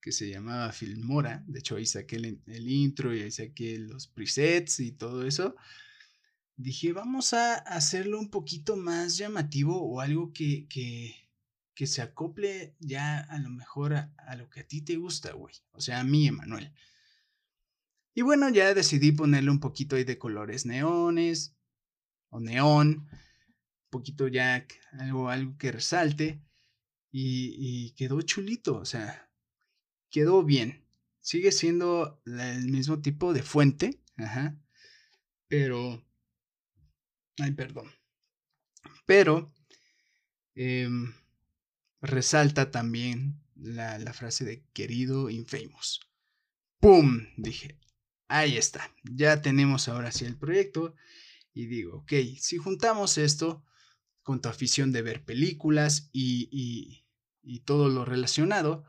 que 0.00 0.12
se 0.12 0.28
llamaba 0.28 0.72
Filmora. 0.72 1.44
De 1.46 1.60
hecho, 1.60 1.76
ahí 1.76 1.86
saqué 1.86 2.16
el, 2.16 2.68
intro 2.68 3.14
y 3.14 3.22
ahí 3.22 3.30
saqué 3.30 3.78
los 3.78 4.06
presets 4.06 4.80
y 4.80 4.92
todo 4.92 5.26
eso. 5.26 5.54
Dije, 6.56 6.92
vamos 6.92 7.32
a 7.32 7.54
hacerlo 7.54 8.18
un 8.18 8.30
poquito 8.30 8.76
más 8.76 9.16
llamativo 9.16 9.82
o 9.82 10.00
algo 10.00 10.32
que, 10.32 10.66
que 10.68 11.14
que 11.80 11.86
se 11.86 12.02
acople 12.02 12.76
ya 12.78 13.20
a 13.20 13.38
lo 13.38 13.48
mejor 13.48 13.94
a, 13.94 14.12
a 14.18 14.36
lo 14.36 14.50
que 14.50 14.60
a 14.60 14.68
ti 14.68 14.82
te 14.82 14.96
gusta, 14.96 15.32
güey. 15.32 15.54
O 15.72 15.80
sea, 15.80 16.00
a 16.00 16.04
mí, 16.04 16.28
Emanuel. 16.28 16.74
Y 18.14 18.20
bueno, 18.20 18.50
ya 18.50 18.74
decidí 18.74 19.12
ponerle 19.12 19.50
un 19.50 19.60
poquito 19.60 19.96
ahí 19.96 20.04
de 20.04 20.18
colores 20.18 20.66
neones 20.66 21.56
o 22.28 22.38
neón, 22.38 23.08
un 23.08 23.88
poquito 23.88 24.28
ya 24.28 24.66
algo, 24.92 25.30
algo 25.30 25.56
que 25.56 25.72
resalte 25.72 26.42
y, 27.10 27.92
quedó 27.92 28.20
chulito, 28.20 28.76
o 28.76 28.84
sea, 28.84 29.29
quedó 30.10 30.44
bien. 30.44 30.84
Sigue 31.20 31.52
siendo 31.52 32.22
el 32.26 32.68
mismo 32.68 33.00
tipo 33.00 33.32
de 33.32 33.42
fuente, 33.42 34.00
ajá, 34.16 34.58
pero, 35.48 36.02
ay, 37.38 37.52
perdón, 37.52 37.90
pero 39.06 39.52
em, 40.54 41.12
resalta 42.00 42.70
también 42.70 43.40
la, 43.54 43.98
la 43.98 44.12
frase 44.12 44.44
de 44.44 44.64
querido 44.72 45.28
infamous. 45.28 46.00
¡Pum! 46.80 47.26
Dije, 47.36 47.78
Ahí 48.30 48.56
está, 48.56 48.94
ya 49.02 49.42
tenemos 49.42 49.88
ahora 49.88 50.12
sí 50.12 50.24
el 50.24 50.36
proyecto 50.36 50.94
y 51.52 51.66
digo, 51.66 51.96
ok, 51.96 52.12
si 52.38 52.58
juntamos 52.58 53.18
esto 53.18 53.64
con 54.22 54.40
tu 54.40 54.48
afición 54.48 54.92
de 54.92 55.02
ver 55.02 55.24
películas 55.24 56.10
y, 56.12 57.04
todo 57.64 57.88
lo 57.88 58.04
relacionado, 58.04 58.84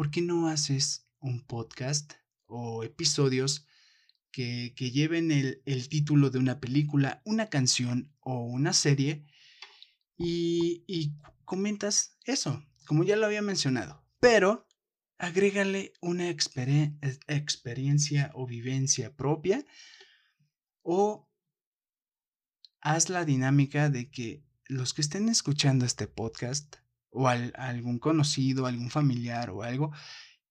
¿por 0.00 0.10
qué 0.10 0.22
no 0.22 0.48
haces 0.48 1.06
un 1.18 1.46
podcast 1.46 2.14
o 2.46 2.84
episodios 2.84 3.66
que, 4.32 4.72
lleven 4.78 5.30
el, 5.30 5.60
el, 5.66 5.90
título 5.90 6.30
de 6.30 6.38
una 6.38 6.58
película, 6.58 7.20
una 7.26 7.50
canción 7.50 8.10
o 8.20 8.46
una 8.46 8.72
serie 8.72 9.26
y, 10.16 10.84
y 10.86 11.12
comentas 11.44 12.16
eso, 12.24 12.64
como 12.86 13.04
ya 13.04 13.18
lo 13.18 13.26
había 13.26 13.42
mencionado, 13.42 14.02
pero 14.20 14.66
agrégale 15.18 15.92
una 16.00 16.30
experiencia 16.30 18.30
o 18.32 18.46
vivencia 18.46 19.14
propia 19.14 19.66
o 20.80 21.30
haz 22.80 23.10
la 23.10 23.26
dinámica 23.26 23.90
de 23.90 24.10
que 24.10 24.46
los 24.64 24.94
que 24.94 25.02
estén 25.02 25.28
escuchando 25.28 25.84
este 25.84 26.06
podcast 26.06 26.76
o 27.10 27.28
algún 27.28 27.98
conocido, 27.98 28.66
algún 28.66 28.90
familiar 28.90 29.50
o 29.50 29.62
algo, 29.62 29.92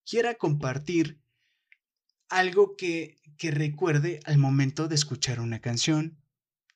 quiera 0.06 0.36
compartir 0.36 1.22
algo 2.30 2.76
que, 2.76 3.22
que 3.38 3.52
recuerde 3.52 4.20
al 4.26 4.38
momento 4.38 4.88
de 4.88 4.96
escuchar 4.96 5.40
una 5.40 5.60
canción, 5.60 6.20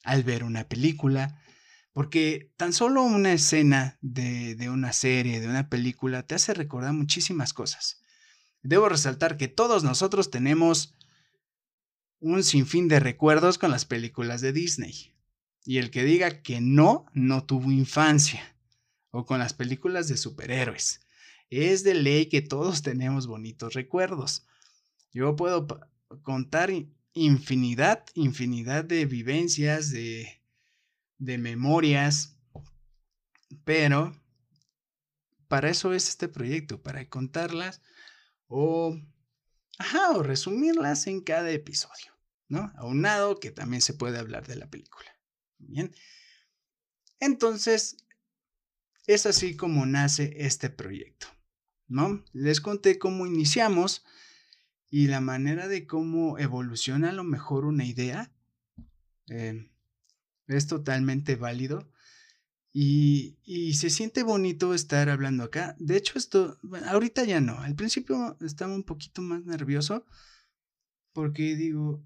al 0.04 0.24
ver 0.24 0.44
una 0.44 0.68
película, 0.68 1.40
porque 1.94 2.52
tan 2.58 2.74
solo 2.74 3.04
una 3.04 3.34
escena 3.34 4.00
de, 4.02 4.70
una 4.70 4.92
serie, 4.94 5.40
de 5.40 5.48
una 5.48 5.70
película, 5.70 6.26
te 6.26 6.36
hace 6.36 6.54
recordar 6.54 6.92
muchísimas 6.94 7.54
cosas. 7.54 8.02
Debo 8.64 8.90
resaltar 8.90 9.38
que 9.38 9.48
todos 9.48 9.84
nosotros 9.84 10.32
tenemos 10.32 10.96
un 12.20 12.44
sinfín 12.44 12.88
de 12.88 13.00
recuerdos 13.00 13.60
con 13.60 13.70
las 13.70 13.86
películas 13.86 14.42
de 14.42 14.54
Disney. 14.54 15.14
Y 15.66 15.78
el 15.78 15.92
que 15.92 16.04
diga 16.04 16.42
que 16.42 16.62
no, 16.62 17.06
no 17.14 17.46
tuvo 17.46 17.72
infancia. 17.72 18.53
O 19.16 19.26
con 19.26 19.38
las 19.38 19.54
películas 19.54 20.08
de 20.08 20.18
superhéroes. 20.18 21.02
Es 21.52 21.84
de 21.84 21.94
ley 21.94 22.26
que 22.26 22.42
todos 22.42 22.82
tenemos 22.84 23.28
bonitos 23.28 23.74
recuerdos. 23.74 24.46
Yo 25.12 25.36
puedo 25.36 25.68
contar 26.24 26.72
infinidad, 27.14 28.04
infinidad 28.16 28.84
de 28.84 29.06
vivencias, 29.06 29.92
de, 29.92 30.42
de 31.20 31.38
memorias, 31.38 32.36
pero 33.64 34.20
para 35.48 35.70
eso 35.70 35.94
es 35.94 36.10
este 36.10 36.28
proyecto, 36.28 36.82
para 36.82 37.08
contarlas 37.08 37.82
o, 38.48 38.98
ajá, 39.78 40.12
o 40.12 40.24
resumirlas 40.24 41.06
en 41.06 41.22
cada 41.22 41.52
episodio, 41.52 42.18
¿no? 42.48 42.72
Aunado 42.78 43.40
que 43.40 43.52
también 43.52 43.84
se 43.84 43.94
puede 43.94 44.18
hablar 44.18 44.48
de 44.48 44.56
la 44.56 44.70
película. 44.70 45.16
Bien. 45.60 45.94
Entonces, 47.20 47.98
es 49.08 49.26
así 49.26 49.56
como 49.56 49.86
nace 49.86 50.34
este 50.38 50.70
proyecto, 50.70 51.28
¿no? 51.88 52.24
Les 52.34 52.62
conté 52.62 52.98
cómo 52.98 53.26
iniciamos 53.26 54.04
y 54.90 55.08
la 55.08 55.22
manera 55.22 55.68
de 55.68 55.88
cómo 55.88 56.38
evoluciona 56.38 57.10
a 57.10 57.14
lo 57.14 57.24
mejor 57.24 57.66
una 57.66 57.86
idea. 57.86 58.32
Eh, 59.28 59.70
es 60.48 60.68
totalmente 60.68 61.36
válido. 61.36 61.90
Y, 62.76 63.74
se 63.76 63.90
siente 63.92 64.24
bonito 64.24 64.74
estar 64.74 65.10
hablando 65.10 65.44
acá. 65.44 65.76
De 65.80 65.96
hecho, 65.96 66.18
esto, 66.18 66.60
ahorita 66.88 67.24
ya 67.24 67.40
no. 67.40 67.60
Al 67.60 67.76
principio 67.76 68.38
estaba 68.42 68.74
un 68.74 68.84
poquito 68.84 69.22
más 69.22 69.44
nervioso 69.46 70.06
porque 71.12 71.56
digo, 71.56 72.04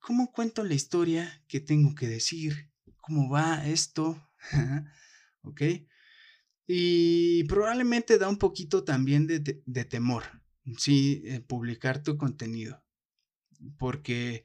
¿cómo 0.00 0.32
cuento 0.32 0.64
la 0.64 0.74
historia 0.74 1.44
que 1.46 1.60
tengo 1.60 1.94
que 1.94 2.08
decir? 2.08 2.70
¿Cómo 3.00 3.30
va 3.30 3.66
esto? 3.66 4.20
¿Ok? 5.42 5.62
Y 6.72 7.42
probablemente 7.48 8.16
da 8.16 8.28
un 8.28 8.36
poquito 8.36 8.84
también 8.84 9.26
de, 9.26 9.84
temor, 9.86 10.22
sí, 10.78 11.20
eh, 11.24 11.40
publicar 11.40 12.00
tu 12.04 12.16
contenido. 12.16 12.80
Porque 13.76 14.44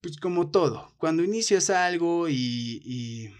pues 0.00 0.16
como 0.16 0.50
todo, 0.50 0.92
cuando 0.98 1.22
inicias 1.22 1.70
algo 1.70 2.28
y, 2.28 3.32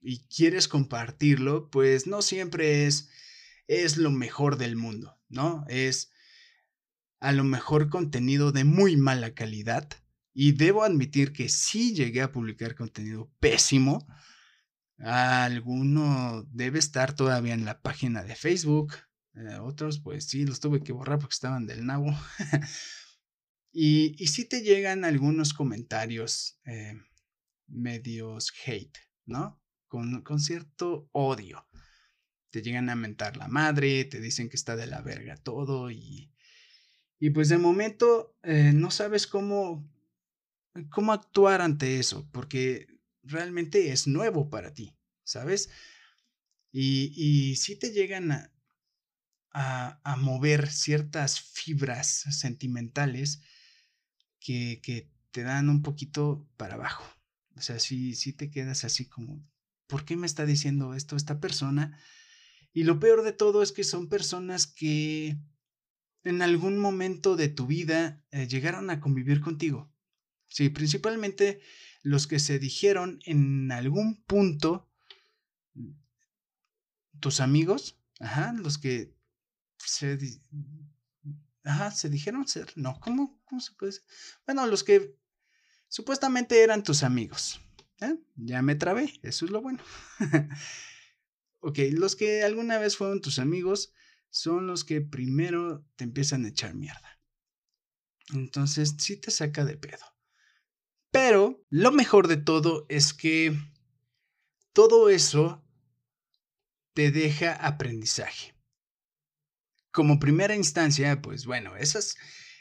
y, 0.00 0.18
quieres 0.28 0.68
compartirlo, 0.68 1.68
pues 1.68 2.06
no 2.06 2.22
siempre 2.22 2.86
es, 2.86 3.08
es 3.66 3.96
lo 3.96 4.12
mejor 4.12 4.56
del 4.56 4.76
mundo, 4.76 5.18
¿no? 5.28 5.64
Es 5.68 6.12
a 7.18 7.32
lo 7.32 7.42
mejor 7.42 7.88
contenido 7.88 8.52
de 8.52 8.62
muy 8.62 8.96
mala 8.96 9.34
calidad. 9.34 9.88
Y 10.32 10.52
debo 10.52 10.84
admitir 10.84 11.32
que 11.32 11.48
sí 11.48 11.92
llegué 11.92 12.22
a 12.22 12.30
publicar 12.30 12.76
contenido 12.76 13.32
pésimo. 13.40 14.06
Alguno 15.00 16.46
debe 16.52 16.78
estar 16.78 17.14
todavía 17.14 17.54
en 17.54 17.64
la 17.64 17.80
página 17.80 18.22
de 18.22 18.36
Facebook. 18.36 18.94
Eh, 19.34 19.56
otros, 19.60 20.00
pues 20.00 20.26
sí, 20.26 20.44
los 20.44 20.60
tuve 20.60 20.82
que 20.82 20.92
borrar 20.92 21.18
porque 21.18 21.34
estaban 21.34 21.66
del 21.66 21.86
nabo. 21.86 22.14
Y, 23.72 24.16
y 24.18 24.26
sí 24.26 24.46
te 24.46 24.62
llegan 24.62 25.04
algunos 25.04 25.54
comentarios 25.54 26.58
eh, 26.64 27.00
medios 27.68 28.52
hate, 28.66 28.98
¿no? 29.26 29.62
Con, 29.86 30.24
cierto 30.40 31.08
odio. 31.12 31.66
Te 32.50 32.62
llegan 32.62 32.90
a 32.90 32.96
mentar 32.96 33.36
la 33.36 33.48
madre, 33.48 34.04
te 34.04 34.20
dicen 34.20 34.48
que 34.48 34.56
está 34.56 34.74
de 34.74 34.86
la 34.86 35.02
verga 35.02 35.36
todo 35.36 35.90
y, 35.90 36.32
y 37.20 37.30
pues 37.30 37.48
de 37.48 37.58
momento 37.58 38.36
eh, 38.42 38.72
no 38.74 38.90
sabes 38.90 39.28
cómo, 39.28 39.88
cómo 40.90 41.12
actuar 41.12 41.60
ante 41.60 42.00
eso, 42.00 42.28
porque 42.32 42.88
realmente 43.30 43.92
es 43.92 44.06
nuevo 44.06 44.50
para 44.50 44.74
ti, 44.74 44.96
¿sabes? 45.24 45.70
Y, 46.72 47.12
y 47.16 47.56
sí 47.56 47.76
te 47.76 47.90
llegan 47.90 48.32
a, 48.32 48.52
a, 49.52 50.16
mover 50.16 50.70
ciertas 50.70 51.40
fibras 51.40 52.08
sentimentales 52.30 53.40
que, 54.38 55.10
te 55.32 55.44
dan 55.44 55.68
un 55.68 55.82
poquito 55.82 56.48
para 56.56 56.74
abajo. 56.74 57.04
O 57.54 57.60
sea, 57.60 57.78
si 57.78 58.16
si 58.16 58.32
te 58.32 58.50
quedas 58.50 58.82
así 58.84 59.08
como, 59.08 59.48
¿por 59.86 60.04
qué 60.04 60.16
me 60.16 60.26
está 60.26 60.44
diciendo 60.44 60.92
esto 60.94 61.14
esta 61.14 61.38
persona? 61.38 61.96
Y 62.72 62.82
lo 62.82 62.98
peor 62.98 63.22
de 63.22 63.32
todo 63.32 63.62
es 63.62 63.70
que 63.70 63.84
son 63.84 64.08
personas 64.08 64.66
que 64.66 65.38
en 66.24 66.42
algún 66.42 66.78
momento 66.78 67.36
de 67.36 67.48
tu 67.48 67.68
vida 67.68 68.24
eh, 68.32 68.48
llegaron 68.48 68.90
a 68.90 69.00
convivir 69.00 69.40
contigo. 69.40 69.92
Sí, 70.48 70.68
principalmente 70.68 71.60
los 72.02 72.26
que 72.26 72.38
se 72.38 72.58
dijeron 72.58 73.20
en 73.24 73.70
algún 73.72 74.22
punto, 74.24 74.88
tus 77.20 77.40
amigos, 77.40 77.98
ajá, 78.18 78.52
los 78.54 78.78
que 78.78 79.14
se, 79.78 80.18
Ajá, 81.64 81.90
se 81.90 82.08
dijeron 82.08 82.46
ser. 82.48 82.72
No, 82.76 82.98
¿cómo, 83.00 83.40
cómo 83.44 83.60
se 83.60 83.72
puede 83.72 83.92
Bueno, 84.46 84.66
los 84.66 84.84
que 84.84 85.16
supuestamente 85.88 86.62
eran 86.62 86.82
tus 86.82 87.02
amigos. 87.02 87.60
¿eh? 88.00 88.16
Ya 88.36 88.62
me 88.62 88.74
trabé, 88.74 89.12
eso 89.22 89.44
es 89.44 89.50
lo 89.50 89.60
bueno. 89.60 89.82
ok, 91.60 91.78
los 91.92 92.16
que 92.16 92.42
alguna 92.42 92.78
vez 92.78 92.96
fueron 92.96 93.20
tus 93.20 93.38
amigos 93.38 93.92
son 94.30 94.66
los 94.66 94.84
que 94.84 95.00
primero 95.00 95.84
te 95.96 96.04
empiezan 96.04 96.44
a 96.44 96.48
echar 96.48 96.74
mierda. 96.74 97.20
Entonces, 98.32 98.94
sí 98.98 99.16
te 99.16 99.30
saca 99.30 99.64
de 99.64 99.76
pedo. 99.76 100.04
Pero 101.10 101.64
lo 101.70 101.90
mejor 101.92 102.28
de 102.28 102.36
todo 102.36 102.86
es 102.88 103.12
que 103.12 103.56
todo 104.72 105.10
eso 105.10 105.64
te 106.94 107.10
deja 107.10 107.54
aprendizaje 107.54 108.54
como 109.90 110.20
primera 110.20 110.54
instancia, 110.54 111.20
pues 111.20 111.46
bueno, 111.46 111.76
esas, 111.76 112.16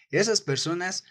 esas 0.09 0.41
personas, 0.41 1.03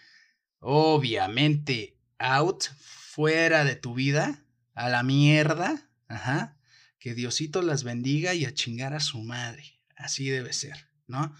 obviamente, 0.59 1.97
out, 2.17 2.65
fuera 2.77 3.63
de 3.63 3.75
tu 3.75 3.93
vida, 3.93 4.45
a 4.73 4.89
la 4.89 5.03
mierda, 5.03 5.89
ajá, 6.07 6.57
que 6.99 7.13
Diosito 7.13 7.61
las 7.61 7.83
bendiga 7.83 8.33
y 8.33 8.45
a 8.45 8.53
chingar 8.53 8.93
a 8.93 8.99
su 8.99 9.19
madre. 9.19 9.79
Así 9.95 10.29
debe 10.29 10.53
ser, 10.53 10.89
¿no? 11.07 11.35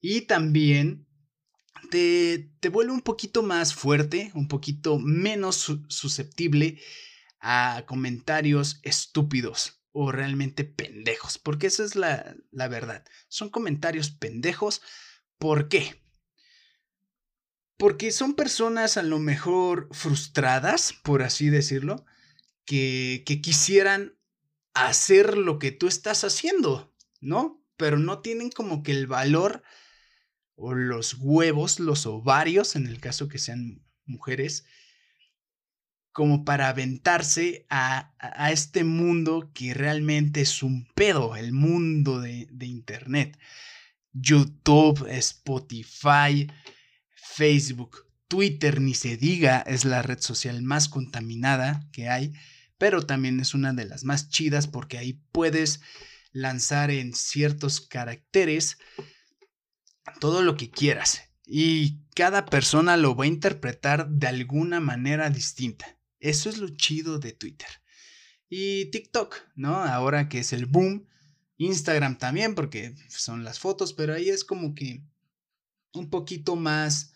Y 0.00 0.22
también 0.22 1.05
te, 1.88 2.50
te 2.60 2.68
vuelve 2.68 2.92
un 2.92 3.02
poquito 3.02 3.42
más 3.42 3.74
fuerte, 3.74 4.30
un 4.34 4.48
poquito 4.48 4.98
menos 4.98 5.72
susceptible 5.88 6.80
a 7.40 7.84
comentarios 7.86 8.80
estúpidos 8.82 9.82
o 9.92 10.12
realmente 10.12 10.64
pendejos, 10.64 11.38
porque 11.38 11.68
esa 11.68 11.84
es 11.84 11.96
la, 11.96 12.36
la 12.50 12.68
verdad. 12.68 13.04
Son 13.28 13.48
comentarios 13.48 14.10
pendejos. 14.10 14.82
¿Por 15.38 15.68
qué? 15.68 16.02
Porque 17.78 18.10
son 18.10 18.34
personas 18.34 18.96
a 18.96 19.02
lo 19.02 19.18
mejor 19.18 19.88
frustradas, 19.92 20.92
por 20.92 21.22
así 21.22 21.48
decirlo, 21.48 22.04
que, 22.64 23.22
que 23.24 23.40
quisieran 23.40 24.18
hacer 24.74 25.38
lo 25.38 25.58
que 25.58 25.72
tú 25.72 25.86
estás 25.86 26.24
haciendo, 26.24 26.94
¿no? 27.20 27.64
Pero 27.78 27.98
no 27.98 28.20
tienen 28.20 28.50
como 28.50 28.82
que 28.82 28.92
el 28.92 29.06
valor 29.06 29.62
o 30.56 30.74
los 30.74 31.14
huevos, 31.20 31.78
los 31.78 32.06
ovarios, 32.06 32.76
en 32.76 32.86
el 32.86 32.98
caso 32.98 33.28
que 33.28 33.38
sean 33.38 33.82
mujeres, 34.04 34.64
como 36.12 36.44
para 36.44 36.68
aventarse 36.68 37.66
a, 37.68 38.14
a, 38.18 38.50
este 38.50 38.84
mundo 38.84 39.50
que 39.52 39.74
realmente 39.74 40.40
es 40.40 40.62
un 40.62 40.88
pedo, 40.94 41.36
el 41.36 41.52
mundo 41.52 42.20
de, 42.20 42.48
de 42.50 42.66
Internet. 42.66 43.38
YouTube, 44.12 45.06
Spotify, 45.10 46.50
Facebook, 47.14 48.06
Twitter, 48.28 48.80
ni 48.80 48.94
se 48.94 49.18
diga, 49.18 49.60
es 49.60 49.84
la 49.84 50.00
red 50.00 50.20
social 50.20 50.62
más 50.62 50.88
contaminada 50.88 51.86
que 51.92 52.08
hay, 52.08 52.32
pero 52.78 53.04
también 53.04 53.38
es 53.40 53.52
una 53.52 53.74
de 53.74 53.84
las 53.84 54.04
más 54.04 54.30
chidas 54.30 54.66
porque 54.66 54.96
ahí 54.96 55.20
puedes 55.32 55.80
lanzar 56.32 56.90
en 56.90 57.14
ciertos 57.14 57.82
caracteres 57.82 58.78
todo 60.20 60.42
lo 60.42 60.56
que 60.56 60.70
quieras 60.70 61.22
y 61.46 62.00
cada 62.14 62.46
persona 62.46 62.96
lo 62.96 63.14
va 63.14 63.24
a 63.24 63.28
interpretar 63.28 64.08
de 64.08 64.26
alguna 64.26 64.80
manera 64.80 65.30
distinta. 65.30 65.98
Eso 66.18 66.48
es 66.48 66.58
lo 66.58 66.68
chido 66.70 67.18
de 67.18 67.32
Twitter. 67.32 67.68
Y 68.48 68.86
TikTok, 68.86 69.36
¿no? 69.54 69.76
Ahora 69.76 70.28
que 70.28 70.40
es 70.40 70.52
el 70.52 70.66
boom. 70.66 71.06
Instagram 71.58 72.18
también, 72.18 72.54
porque 72.54 72.94
son 73.08 73.42
las 73.42 73.58
fotos, 73.58 73.94
pero 73.94 74.12
ahí 74.12 74.28
es 74.28 74.44
como 74.44 74.74
que 74.74 75.02
un 75.94 76.10
poquito 76.10 76.54
más 76.54 77.14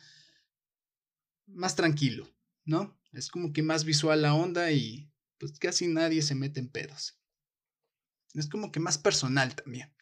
más 1.46 1.76
tranquilo, 1.76 2.32
¿no? 2.64 2.98
Es 3.12 3.28
como 3.28 3.52
que 3.52 3.62
más 3.62 3.84
visual 3.84 4.22
la 4.22 4.34
onda 4.34 4.70
y 4.70 5.10
pues 5.38 5.58
casi 5.58 5.88
nadie 5.88 6.22
se 6.22 6.34
mete 6.34 6.60
en 6.60 6.68
pedos. 6.68 7.18
Es 8.34 8.48
como 8.48 8.70
que 8.70 8.80
más 8.80 8.98
personal 8.98 9.54
también. 9.54 9.92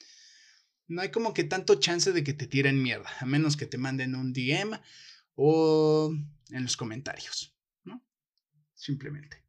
No 0.88 1.02
hay 1.02 1.10
como 1.10 1.34
que 1.34 1.44
tanto 1.44 1.76
chance 1.76 2.12
de 2.12 2.24
que 2.24 2.32
te 2.32 2.46
tiren 2.46 2.82
mierda, 2.82 3.10
a 3.20 3.26
menos 3.26 3.56
que 3.56 3.66
te 3.66 3.78
manden 3.78 4.14
un 4.14 4.32
DM 4.32 4.80
o 5.34 6.12
en 6.50 6.62
los 6.62 6.76
comentarios, 6.76 7.54
¿no? 7.84 8.04
Simplemente. 8.74 9.44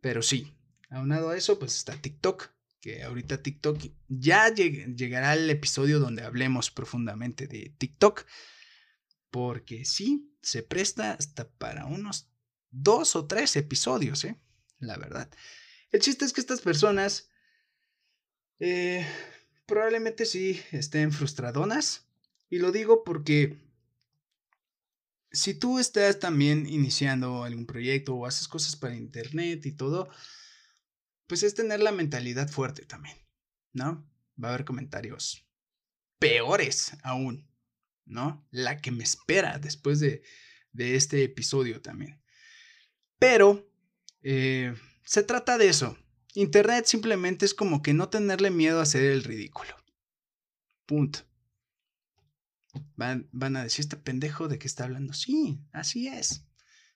Pero 0.00 0.22
sí, 0.22 0.52
aunado 0.90 1.30
a 1.30 1.36
eso, 1.36 1.58
pues 1.58 1.76
está 1.76 1.94
TikTok, 1.96 2.50
que 2.80 3.04
ahorita 3.04 3.42
TikTok 3.42 3.78
ya 4.08 4.48
llegará 4.52 5.34
el 5.34 5.48
episodio 5.50 6.00
donde 6.00 6.24
hablemos 6.24 6.70
profundamente 6.70 7.46
de 7.46 7.72
TikTok, 7.78 8.26
porque 9.30 9.84
sí, 9.84 10.34
se 10.42 10.62
presta 10.62 11.12
hasta 11.12 11.48
para 11.48 11.86
unos 11.86 12.28
dos 12.70 13.14
o 13.16 13.26
tres 13.26 13.54
episodios, 13.56 14.24
¿eh? 14.24 14.36
La 14.78 14.96
verdad. 14.96 15.30
El 15.90 16.00
chiste 16.00 16.24
es 16.24 16.32
que 16.32 16.40
estas 16.40 16.60
personas 16.60 17.30
eh, 18.58 19.06
probablemente 19.66 20.26
sí 20.26 20.60
estén 20.72 21.12
frustradonas. 21.12 22.06
Y 22.48 22.58
lo 22.58 22.72
digo 22.72 23.04
porque 23.04 23.58
si 25.30 25.54
tú 25.54 25.78
estás 25.78 26.18
también 26.18 26.66
iniciando 26.66 27.44
algún 27.44 27.66
proyecto 27.66 28.14
o 28.14 28.26
haces 28.26 28.48
cosas 28.48 28.76
para 28.76 28.96
internet 28.96 29.64
y 29.64 29.72
todo, 29.72 30.10
pues 31.26 31.42
es 31.42 31.54
tener 31.54 31.80
la 31.80 31.92
mentalidad 31.92 32.48
fuerte 32.48 32.84
también, 32.84 33.16
¿no? 33.72 34.06
Va 34.42 34.48
a 34.48 34.54
haber 34.54 34.64
comentarios 34.64 35.46
peores 36.18 36.92
aún. 37.02 37.52
¿no? 38.06 38.46
La 38.50 38.80
que 38.80 38.90
me 38.90 39.04
espera 39.04 39.58
después 39.58 40.00
de, 40.00 40.22
este 40.74 41.24
episodio 41.24 41.80
también. 41.80 42.20
Pero 43.18 43.70
eh, 44.22 44.74
se 45.04 45.22
trata 45.22 45.58
de 45.58 45.68
eso. 45.68 45.96
Internet 46.34 46.86
simplemente 46.86 47.44
es 47.44 47.54
como 47.54 47.82
que 47.82 47.92
no 47.92 48.08
tenerle 48.08 48.50
miedo 48.50 48.78
a 48.78 48.84
hacer 48.84 49.02
el 49.02 49.22
ridículo. 49.22 49.76
Punto. 50.86 51.20
Van, 52.96 53.56
a 53.56 53.64
decir, 53.64 53.80
este 53.80 53.96
pendejo 53.96 54.48
de 54.48 54.58
que 54.58 54.66
está 54.66 54.84
hablando. 54.84 55.12
Sí, 55.12 55.60
así 55.72 56.08
es. 56.08 56.46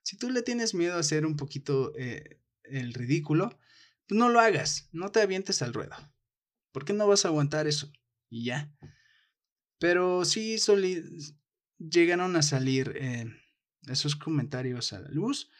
Si 0.02 0.16
tú 0.16 0.30
le 0.30 0.42
tienes 0.42 0.74
miedo 0.74 0.96
a 0.96 1.00
hacer 1.00 1.26
un 1.26 1.36
poquito 1.36 1.92
eh, 1.98 2.40
el 2.64 2.94
ridículo, 2.94 3.58
pues 4.06 4.18
no 4.18 4.28
lo 4.28 4.40
hagas, 4.40 4.88
no 4.92 5.10
te 5.10 5.20
avientes 5.20 5.60
al 5.62 5.74
ruedo. 5.74 5.96
¿Por 6.72 6.84
qué 6.84 6.92
no 6.92 7.06
vas 7.06 7.24
a 7.24 7.28
aguantar 7.28 7.66
eso? 7.66 7.92
Y 8.30 8.44
ya. 8.44 8.72
Pero 9.78 10.24
sí 10.24 10.56
llegaron 11.78 12.36
a 12.36 12.42
salir 12.42 12.92
eh, 12.96 13.26
esos 13.88 14.16
comentarios 14.16 14.92
a 14.92 15.00
la 15.00 15.08
luz. 15.10 15.50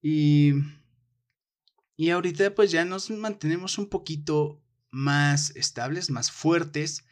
Y, 0.00 0.52
y 1.96 2.10
ahorita 2.10 2.54
pues 2.54 2.70
ya 2.70 2.84
nos 2.84 3.10
mantenemos 3.10 3.78
un 3.78 3.88
poquito 3.88 4.62
más 4.90 5.54
estables, 5.56 6.10
más 6.10 6.30
fuertes, 6.30 7.04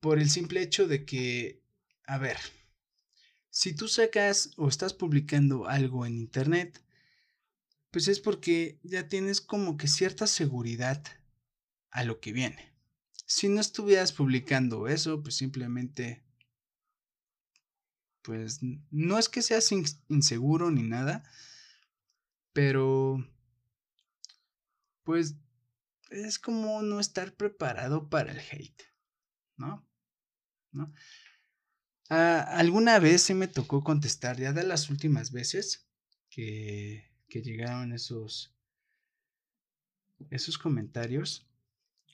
por 0.00 0.18
el 0.18 0.30
simple 0.30 0.62
hecho 0.62 0.88
de 0.88 1.04
que, 1.04 1.62
a 2.06 2.18
ver, 2.18 2.38
si 3.50 3.74
tú 3.74 3.86
sacas 3.86 4.50
o 4.56 4.68
estás 4.68 4.94
publicando 4.94 5.68
algo 5.68 6.06
en 6.06 6.16
Internet, 6.16 6.82
pues 7.90 8.08
es 8.08 8.18
porque 8.18 8.80
ya 8.82 9.08
tienes 9.08 9.40
como 9.40 9.76
que 9.76 9.86
cierta 9.86 10.26
seguridad 10.26 11.04
a 11.90 12.04
lo 12.04 12.20
que 12.20 12.32
viene. 12.32 12.72
Si 13.26 13.48
no 13.48 13.60
estuvieras 13.60 14.12
publicando 14.12 14.88
eso, 14.88 15.22
pues 15.22 15.36
simplemente, 15.36 16.24
pues 18.22 18.60
no 18.90 19.18
es 19.18 19.28
que 19.28 19.42
seas 19.42 19.70
inseguro 20.08 20.70
ni 20.70 20.82
nada, 20.82 21.22
pero, 22.52 23.24
pues 25.04 25.36
es 26.10 26.38
como 26.38 26.82
no 26.82 27.00
estar 27.00 27.34
preparado 27.34 28.08
para 28.08 28.32
el 28.32 28.38
hate, 28.38 28.82
¿no? 29.56 29.86
¿No? 30.72 30.92
Ah, 32.10 32.42
alguna 32.58 32.98
vez 32.98 33.22
se 33.22 33.34
me 33.34 33.48
tocó 33.48 33.82
contestar, 33.82 34.38
ya 34.38 34.52
de 34.52 34.64
las 34.64 34.90
últimas 34.90 35.32
veces 35.32 35.88
que, 36.28 37.10
que 37.28 37.42
llegaron 37.42 37.92
esos, 37.92 38.54
esos 40.30 40.58
comentarios, 40.58 41.46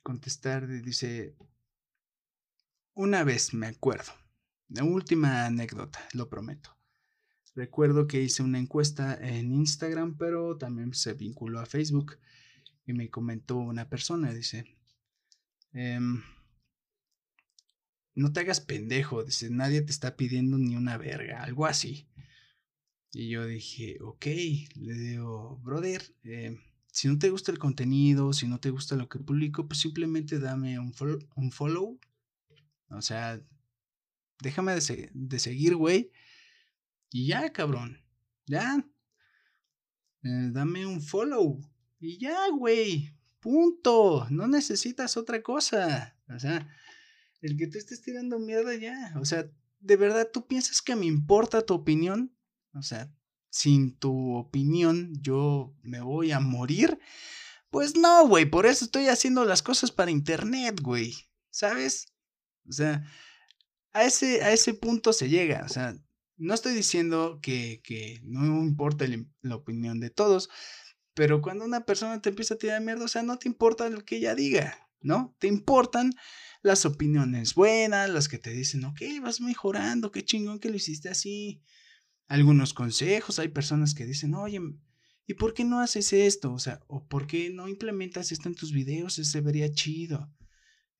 contestar, 0.02 0.68
dice, 0.82 1.36
una 2.94 3.24
vez 3.24 3.54
me 3.54 3.66
acuerdo, 3.66 4.12
la 4.68 4.84
última 4.84 5.46
anécdota, 5.46 6.00
lo 6.12 6.28
prometo. 6.28 6.76
Recuerdo 7.54 8.06
que 8.06 8.22
hice 8.22 8.44
una 8.44 8.60
encuesta 8.60 9.14
en 9.20 9.52
Instagram, 9.52 10.16
pero 10.16 10.56
también 10.58 10.94
se 10.94 11.14
vinculó 11.14 11.58
a 11.58 11.66
Facebook 11.66 12.18
y 12.88 12.94
me 12.94 13.10
comentó 13.10 13.56
una 13.58 13.88
persona, 13.90 14.32
dice, 14.32 14.64
em, 15.72 16.22
no 18.14 18.32
te 18.32 18.40
hagas 18.40 18.60
pendejo, 18.60 19.24
dice, 19.24 19.50
nadie 19.50 19.82
te 19.82 19.92
está 19.92 20.16
pidiendo 20.16 20.56
ni 20.56 20.74
una 20.74 20.96
verga, 20.96 21.42
algo 21.42 21.66
así. 21.66 22.08
Y 23.12 23.28
yo 23.28 23.44
dije, 23.44 23.98
ok, 24.00 24.24
le 24.24 24.94
digo, 24.94 25.58
brother, 25.62 26.02
eh, 26.24 26.58
si 26.90 27.08
no 27.08 27.18
te 27.18 27.28
gusta 27.28 27.52
el 27.52 27.58
contenido, 27.58 28.32
si 28.32 28.48
no 28.48 28.58
te 28.58 28.70
gusta 28.70 28.96
lo 28.96 29.08
que 29.08 29.18
publico, 29.18 29.68
pues 29.68 29.80
simplemente 29.80 30.38
dame 30.38 30.78
un, 30.78 30.94
follow. 31.52 32.00
O 32.88 33.02
sea, 33.02 33.38
déjame 34.40 34.74
de, 34.74 35.38
seguir, 35.38 35.76
güey. 35.76 36.10
Y 37.10 37.26
ya, 37.26 37.52
cabrón. 37.52 38.02
Ya. 38.46 38.82
Eh, 40.22 40.50
dame 40.52 40.86
un 40.86 41.02
follow. 41.02 41.60
Y 42.00 42.18
ya, 42.18 42.48
güey. 42.50 43.14
Punto. 43.40 44.26
No 44.30 44.48
necesitas 44.48 45.16
otra 45.16 45.42
cosa. 45.42 46.16
O 46.28 46.38
sea, 46.38 46.68
el 47.40 47.56
que 47.56 47.66
te 47.66 47.78
estés 47.78 48.02
tirando 48.02 48.38
mierda 48.38 48.74
ya. 48.74 49.14
O 49.20 49.24
sea, 49.24 49.50
¿de 49.80 49.96
verdad 49.96 50.28
tú 50.32 50.46
piensas 50.46 50.82
que 50.82 50.96
me 50.96 51.06
importa 51.06 51.62
tu 51.62 51.74
opinión? 51.74 52.34
O 52.74 52.82
sea, 52.82 53.12
sin 53.50 53.96
tu 53.96 54.34
opinión 54.34 55.12
yo 55.20 55.74
me 55.82 56.00
voy 56.00 56.32
a 56.32 56.40
morir. 56.40 56.98
Pues 57.70 57.96
no, 57.96 58.26
güey, 58.26 58.46
por 58.46 58.66
eso 58.66 58.84
estoy 58.84 59.08
haciendo 59.08 59.44
las 59.44 59.62
cosas 59.62 59.90
para 59.90 60.10
internet, 60.10 60.80
güey. 60.80 61.14
¿Sabes? 61.50 62.12
O 62.68 62.72
sea, 62.72 63.04
a 63.92 64.04
ese, 64.04 64.42
a 64.42 64.52
ese 64.52 64.74
punto 64.74 65.12
se 65.12 65.28
llega. 65.28 65.64
O 65.64 65.68
sea, 65.68 65.96
no 66.36 66.54
estoy 66.54 66.74
diciendo 66.74 67.40
que, 67.42 67.80
que 67.82 68.20
no 68.24 68.62
importa 68.62 69.06
la 69.42 69.56
opinión 69.56 70.00
de 70.00 70.10
todos, 70.10 70.48
Pero 71.18 71.42
cuando 71.42 71.64
una 71.64 71.84
persona 71.84 72.22
te 72.22 72.28
empieza 72.28 72.54
a 72.54 72.58
tirar 72.58 72.80
mierda, 72.80 73.04
o 73.04 73.08
sea, 73.08 73.24
no 73.24 73.40
te 73.40 73.48
importa 73.48 73.90
lo 73.90 74.04
que 74.04 74.18
ella 74.18 74.36
diga, 74.36 74.88
¿no? 75.00 75.34
Te 75.40 75.48
importan 75.48 76.14
las 76.62 76.86
opiniones 76.86 77.54
buenas, 77.54 78.08
las 78.08 78.28
que 78.28 78.38
te 78.38 78.50
dicen, 78.50 78.84
ok, 78.84 79.00
vas 79.20 79.40
mejorando, 79.40 80.12
qué 80.12 80.24
chingón 80.24 80.60
que 80.60 80.70
lo 80.70 80.76
hiciste 80.76 81.08
así. 81.08 81.60
Algunos 82.28 82.72
consejos, 82.72 83.40
hay 83.40 83.48
personas 83.48 83.96
que 83.96 84.06
dicen, 84.06 84.32
oye, 84.36 84.60
¿y 85.26 85.34
por 85.34 85.54
qué 85.54 85.64
no 85.64 85.80
haces 85.80 86.12
esto? 86.12 86.52
O 86.52 86.60
sea, 86.60 86.84
¿o 86.86 87.08
por 87.08 87.26
qué 87.26 87.50
no 87.50 87.66
implementas 87.66 88.30
esto 88.30 88.48
en 88.48 88.54
tus 88.54 88.70
videos? 88.70 89.14
Se 89.14 89.40
vería 89.40 89.72
chido. 89.72 90.32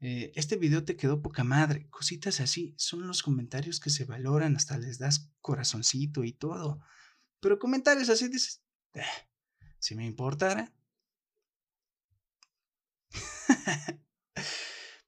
Eh, 0.00 0.32
este 0.34 0.56
video 0.56 0.82
te 0.82 0.96
quedó 0.96 1.22
poca 1.22 1.44
madre. 1.44 1.86
Cositas 1.90 2.40
así 2.40 2.74
son 2.76 3.06
los 3.06 3.22
comentarios 3.22 3.78
que 3.78 3.90
se 3.90 4.04
valoran, 4.04 4.56
hasta 4.56 4.78
les 4.78 4.98
das 4.98 5.30
corazoncito 5.40 6.24
y 6.24 6.32
todo. 6.32 6.80
Pero 7.38 7.60
comentarios 7.60 8.08
así 8.08 8.26
dices, 8.26 8.64
eh, 8.94 9.02
si 9.78 9.94
me 9.94 10.06
importara. 10.06 10.72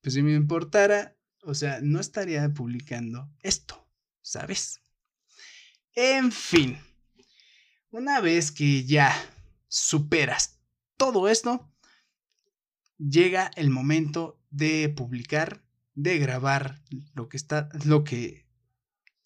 pues 0.03 0.15
si 0.15 0.23
me 0.23 0.35
importara, 0.35 1.17
o 1.43 1.55
sea, 1.55 1.81
no 1.83 2.01
estaría 2.01 2.49
publicando 2.53 3.31
esto, 3.43 3.89
¿sabes? 4.23 4.83
En 5.95 6.33
fin, 6.33 6.79
una 7.91 8.21
vez 8.21 8.53
que 8.53 8.85
ya 8.85 9.13
superas 9.69 10.61
todo 10.97 11.29
esto, 11.29 11.73
llega 12.99 13.51
el 13.57 13.71
momento 13.71 14.41
de 14.51 14.89
publicar, 14.89 15.63
de 15.95 16.19
grabar 16.19 16.83
lo 17.15 17.29
que 17.29 17.37
está, 17.37 17.69
lo 17.85 18.05
que 18.05 18.47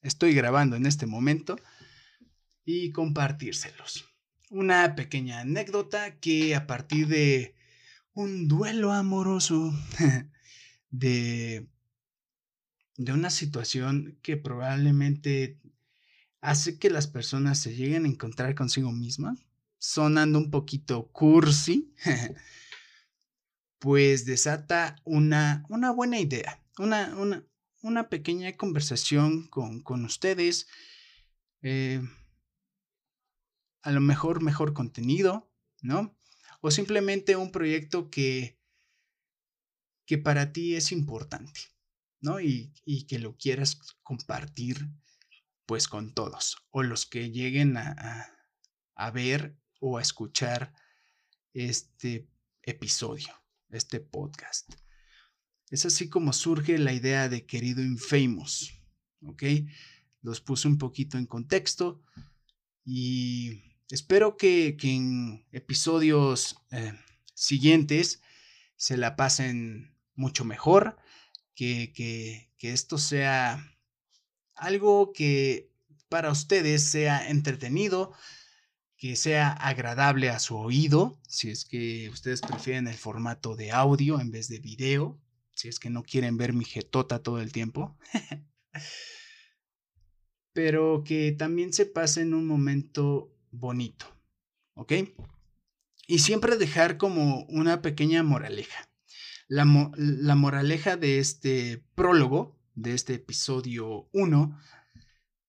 estoy 0.00 0.34
grabando 0.34 0.76
en 0.76 0.86
este 0.86 1.06
momento 1.06 1.56
y 2.64 2.92
compartírselos. 2.92 4.13
Una 4.54 4.94
pequeña 4.94 5.40
anécdota 5.40 6.20
que 6.20 6.54
a 6.54 6.68
partir 6.68 7.08
de 7.08 7.56
un 8.12 8.46
duelo 8.46 8.92
amoroso 8.92 9.74
de, 10.90 11.66
de 12.96 13.12
una 13.12 13.30
situación 13.30 14.16
que 14.22 14.36
probablemente 14.36 15.58
hace 16.40 16.78
que 16.78 16.88
las 16.88 17.08
personas 17.08 17.58
se 17.58 17.74
lleguen 17.74 18.04
a 18.04 18.08
encontrar 18.08 18.54
consigo 18.54 18.92
mismas, 18.92 19.44
sonando 19.78 20.38
un 20.38 20.52
poquito 20.52 21.08
cursi, 21.10 21.92
pues 23.80 24.24
desata 24.24 24.94
una, 25.02 25.64
una 25.68 25.90
buena 25.90 26.20
idea, 26.20 26.62
una, 26.78 27.12
una, 27.16 27.44
una 27.82 28.08
pequeña 28.08 28.52
conversación 28.52 29.48
con, 29.48 29.82
con 29.82 30.04
ustedes, 30.04 30.68
eh, 31.60 32.00
a 33.84 33.92
lo 33.92 34.00
mejor 34.00 34.42
mejor 34.42 34.74
contenido, 34.74 35.52
¿no? 35.82 36.18
O 36.60 36.70
simplemente 36.70 37.36
un 37.36 37.52
proyecto 37.52 38.10
que, 38.10 38.58
que 40.06 40.18
para 40.18 40.52
ti 40.52 40.74
es 40.74 40.90
importante, 40.90 41.60
¿no? 42.20 42.40
Y, 42.40 42.72
y 42.84 43.06
que 43.06 43.18
lo 43.18 43.36
quieras 43.36 43.78
compartir 44.02 44.88
pues 45.66 45.88
con 45.88 46.12
todos, 46.12 46.58
o 46.70 46.82
los 46.82 47.06
que 47.06 47.30
lleguen 47.30 47.76
a, 47.76 47.94
a, 47.98 49.06
a 49.06 49.10
ver 49.10 49.56
o 49.80 49.98
a 49.98 50.02
escuchar 50.02 50.74
este 51.52 52.28
episodio 52.62 53.44
este 53.76 54.00
podcast. 54.00 54.72
Es 55.70 55.84
así 55.86 56.08
como 56.08 56.32
surge 56.32 56.78
la 56.78 56.92
idea 56.92 57.28
de 57.28 57.46
querido 57.46 57.82
Infamous, 57.82 58.72
¿ok? 59.26 59.42
Los 60.22 60.40
puse 60.40 60.68
un 60.68 60.78
poquito 60.78 61.18
en 61.18 61.26
contexto 61.26 62.02
y 62.84 63.73
espero 63.90 64.36
que, 64.36 64.76
en 64.82 65.46
episodios 65.52 66.56
eh, 66.70 66.92
siguientes 67.34 68.22
se 68.76 68.96
la 68.96 69.16
pasen 69.16 69.96
mucho 70.14 70.44
mejor, 70.44 70.96
que, 71.54 71.92
que, 71.92 72.52
que 72.58 72.72
esto 72.72 72.98
sea 72.98 73.64
algo 74.54 75.12
que 75.12 75.70
para 76.08 76.30
ustedes 76.30 76.82
sea 76.84 77.28
entretenido, 77.28 78.12
que 78.96 79.16
sea 79.16 79.52
agradable 79.52 80.30
a 80.30 80.38
su 80.38 80.56
oído, 80.56 81.20
si 81.28 81.50
es 81.50 81.64
que 81.64 82.08
ustedes 82.10 82.40
prefieren 82.40 82.86
el 82.88 82.94
formato 82.94 83.56
de 83.56 83.72
audio 83.72 84.20
en 84.20 84.30
vez 84.30 84.48
de 84.48 84.60
video, 84.60 85.20
si 85.52 85.68
es 85.68 85.78
que 85.78 85.90
no 85.90 86.02
quieren 86.02 86.36
ver 86.36 86.52
mi 86.52 86.64
jetota 86.64 87.22
todo 87.22 87.40
el 87.40 87.52
tiempo. 87.52 87.98
Pero 90.52 91.02
que 91.04 91.32
también 91.32 91.72
se 91.72 91.84
pase 91.84 92.22
en 92.22 92.32
un 92.32 92.46
momento 92.46 93.33
bonito, 93.58 94.06
¿ok? 94.74 94.92
Y 96.06 96.18
siempre 96.18 96.56
dejar 96.56 96.96
como 96.96 97.44
una 97.46 97.82
pequeña 97.82 98.22
moraleja. 98.22 98.90
La, 99.48 99.64
la 99.96 100.34
moraleja 100.34 100.96
de 100.96 101.18
este 101.18 101.84
prólogo, 101.94 102.58
de 102.74 102.94
este 102.94 103.14
episodio 103.14 104.08
1, 104.12 104.58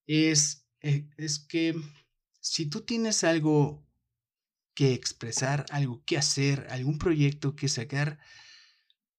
es, 0.07 0.67
eh, 0.81 1.09
es 1.17 1.39
que 1.39 1.75
si 2.39 2.67
tú 2.67 2.81
tienes 2.81 3.23
algo 3.23 3.85
que 4.75 4.93
expresar, 4.93 5.65
algo 5.71 6.03
que 6.05 6.17
hacer, 6.17 6.67
algún 6.69 6.99
proyecto 6.99 7.55
que 7.55 7.69
sacar 7.69 8.19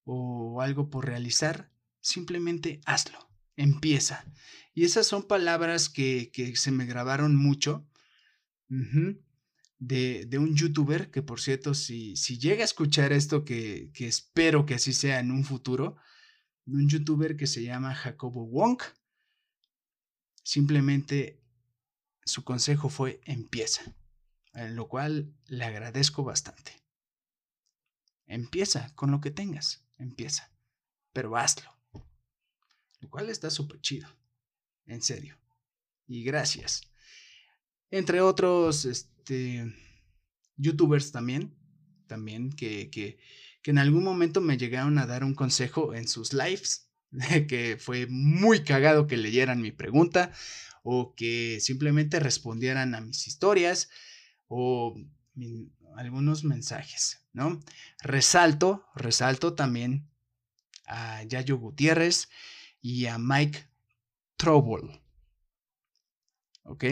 o 0.05 0.61
algo 0.61 0.89
por 0.89 1.05
realizar, 1.05 1.71
simplemente 1.99 2.79
hazlo, 2.85 3.29
empieza. 3.55 4.23
Y 4.73 4.85
esas 4.85 5.07
son 5.07 5.23
palabras 5.27 5.89
que, 5.89 6.31
se 6.55 6.71
me 6.71 6.85
grabaron 6.85 7.35
mucho 7.35 7.85
de, 8.69 10.37
un 10.37 10.55
youtuber 10.55 11.11
que, 11.11 11.21
por 11.21 11.39
cierto, 11.39 11.73
si, 11.73 12.15
si 12.15 12.37
llega 12.37 12.61
a 12.61 12.65
escuchar 12.65 13.13
esto, 13.13 13.45
que, 13.45 13.91
que 13.93 14.07
espero 14.07 14.65
que 14.65 14.75
así 14.75 14.93
sea 14.93 15.19
en 15.19 15.31
un 15.31 15.43
futuro, 15.43 15.97
de 16.65 16.77
un 16.77 16.89
youtuber 16.89 17.37
que 17.37 17.47
se 17.47 17.63
llama 17.63 17.95
Jacobo 17.95 18.45
Wong, 18.45 18.81
simplemente 20.43 21.41
su 22.25 22.43
consejo 22.43 22.89
fue 22.89 23.21
empieza, 23.25 23.95
en 24.53 24.75
lo 24.75 24.87
cual 24.87 25.33
le 25.45 25.63
agradezco 25.63 26.23
bastante. 26.23 26.73
Empieza 28.25 28.93
con 28.95 29.11
lo 29.11 29.21
que 29.21 29.31
tengas, 29.31 29.85
empieza, 29.97 30.51
pero 31.13 31.37
hazlo. 31.37 31.73
Lo 32.99 33.09
cual 33.09 33.29
está 33.29 33.49
súper 33.49 33.79
chido, 33.79 34.09
en 34.85 35.01
serio. 35.01 35.37
Y 36.07 36.23
gracias. 36.23 36.81
Entre 37.91 38.21
otros, 38.21 38.85
este, 38.85 39.73
youtubers 40.57 41.11
también, 41.11 41.55
también 42.07 42.51
que, 42.51 42.89
que, 42.89 43.17
que 43.61 43.71
en 43.71 43.77
algún 43.77 44.03
momento 44.03 44.41
me 44.41 44.57
llegaron 44.57 44.97
a 44.97 45.05
dar 45.05 45.23
un 45.23 45.35
consejo 45.35 45.93
en 45.93 46.07
sus 46.07 46.33
lives, 46.33 46.89
que 47.47 47.77
fue 47.79 48.07
muy 48.07 48.63
cagado 48.63 49.07
que 49.07 49.17
leyeran 49.17 49.61
mi 49.61 49.71
pregunta 49.71 50.31
o 50.83 51.15
que 51.15 51.59
simplemente 51.59 52.19
respondieran 52.19 52.95
a 52.95 53.01
mis 53.01 53.27
historias 53.27 53.89
o 54.47 54.95
algunos 55.97 56.43
mensajes, 56.43 57.27
¿no? 57.33 57.59
Resalto, 58.01 58.85
resalto 58.95 59.53
también 59.53 60.09
a 60.85 61.23
Yayo 61.23 61.57
Gutiérrez 61.57 62.29
y 62.81 63.07
a 63.07 63.17
Mike 63.17 63.67
Trouble. 64.37 65.01
¿Ok? 66.63 66.85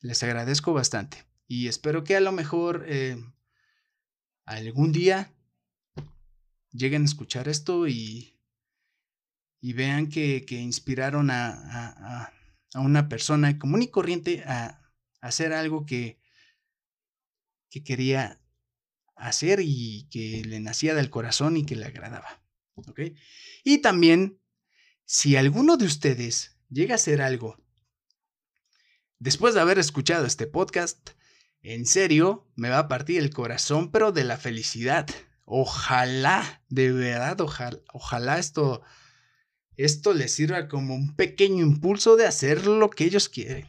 Les 0.00 0.22
agradezco 0.22 0.72
bastante 0.72 1.24
y 1.46 1.68
espero 1.68 2.04
que 2.04 2.16
a 2.16 2.20
lo 2.20 2.32
mejor 2.32 2.84
eh, 2.88 3.22
algún 4.44 4.92
día 4.92 5.32
lleguen 6.72 7.02
a 7.02 7.06
escuchar 7.06 7.48
esto 7.48 7.86
y, 7.88 8.38
y 9.60 9.72
vean 9.72 10.08
que, 10.08 10.44
inspiraron 10.50 11.30
a 11.30 12.32
a 12.74 12.80
una 12.80 13.08
persona 13.08 13.58
común 13.58 13.82
y 13.82 13.88
corriente 13.88 14.42
a, 14.46 14.76
hacer 15.20 15.52
algo 15.52 15.84
que, 15.84 16.18
que 17.68 17.84
quería 17.84 18.40
hacer 19.16 19.60
y 19.62 20.08
que 20.10 20.42
le 20.46 20.60
nacía 20.60 20.94
del 20.94 21.10
corazón 21.10 21.58
y 21.58 21.66
que 21.66 21.76
le 21.76 21.84
agradaba. 21.84 22.42
Y 23.62 23.78
también, 23.78 24.40
si 25.04 25.36
alguno 25.36 25.76
de 25.76 25.84
ustedes 25.84 26.56
llega 26.70 26.94
a 26.94 26.96
hacer 26.96 27.20
algo 27.20 27.62
después 29.20 29.54
de 29.54 29.60
haber 29.60 29.78
escuchado 29.78 30.26
este 30.26 30.48
podcast, 30.48 31.10
en 31.62 31.86
serio, 31.86 32.50
me 32.56 32.70
va 32.70 32.80
a 32.80 32.88
partir 32.88 33.20
el 33.20 33.30
corazón, 33.30 33.92
pero 33.92 34.10
de 34.10 34.24
la 34.24 34.36
felicidad. 34.36 35.08
Ojalá, 35.44 36.62
de 36.68 36.90
verdad, 36.90 37.40
ojalá, 37.40 37.78
ojalá 37.92 38.38
esto 38.38 38.82
esto 39.84 40.12
les 40.12 40.34
sirva 40.34 40.68
como 40.68 40.94
un 40.94 41.16
pequeño 41.16 41.64
impulso 41.64 42.16
de 42.16 42.26
hacer 42.26 42.66
lo 42.66 42.90
que 42.90 43.04
ellos 43.04 43.28
quieren. 43.28 43.66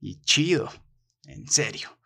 Y 0.00 0.20
chido, 0.20 0.72
en 1.24 1.48
serio. 1.48 1.98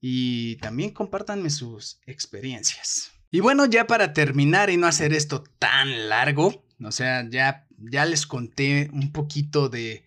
Y 0.00 0.56
también 0.56 0.90
compártanme 0.90 1.50
sus 1.50 2.00
experiencias. 2.06 3.12
Y 3.30 3.40
bueno, 3.40 3.66
ya 3.66 3.86
para 3.86 4.12
terminar 4.12 4.70
y 4.70 4.76
no 4.76 4.86
hacer 4.86 5.12
esto 5.12 5.42
tan 5.58 6.08
largo, 6.08 6.64
o 6.80 6.92
sea, 6.92 7.28
ya, 7.28 7.66
ya 7.78 8.04
les 8.04 8.26
conté 8.26 8.90
un 8.92 9.10
poquito 9.10 9.68
de, 9.68 10.04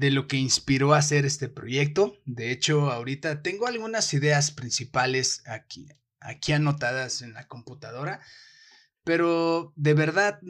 de 0.00 0.10
lo 0.10 0.26
que 0.26 0.38
inspiró 0.38 0.94
a 0.94 0.98
hacer 0.98 1.26
este 1.26 1.50
proyecto. 1.50 2.16
De 2.24 2.52
hecho, 2.52 2.90
ahorita 2.90 3.42
tengo 3.42 3.66
algunas 3.66 4.14
ideas 4.14 4.50
principales 4.50 5.42
aquí, 5.46 5.88
aquí 6.20 6.52
anotadas 6.52 7.20
en 7.20 7.34
la 7.34 7.46
computadora, 7.48 8.22
pero 9.04 9.74
de 9.76 9.92
verdad 9.92 10.40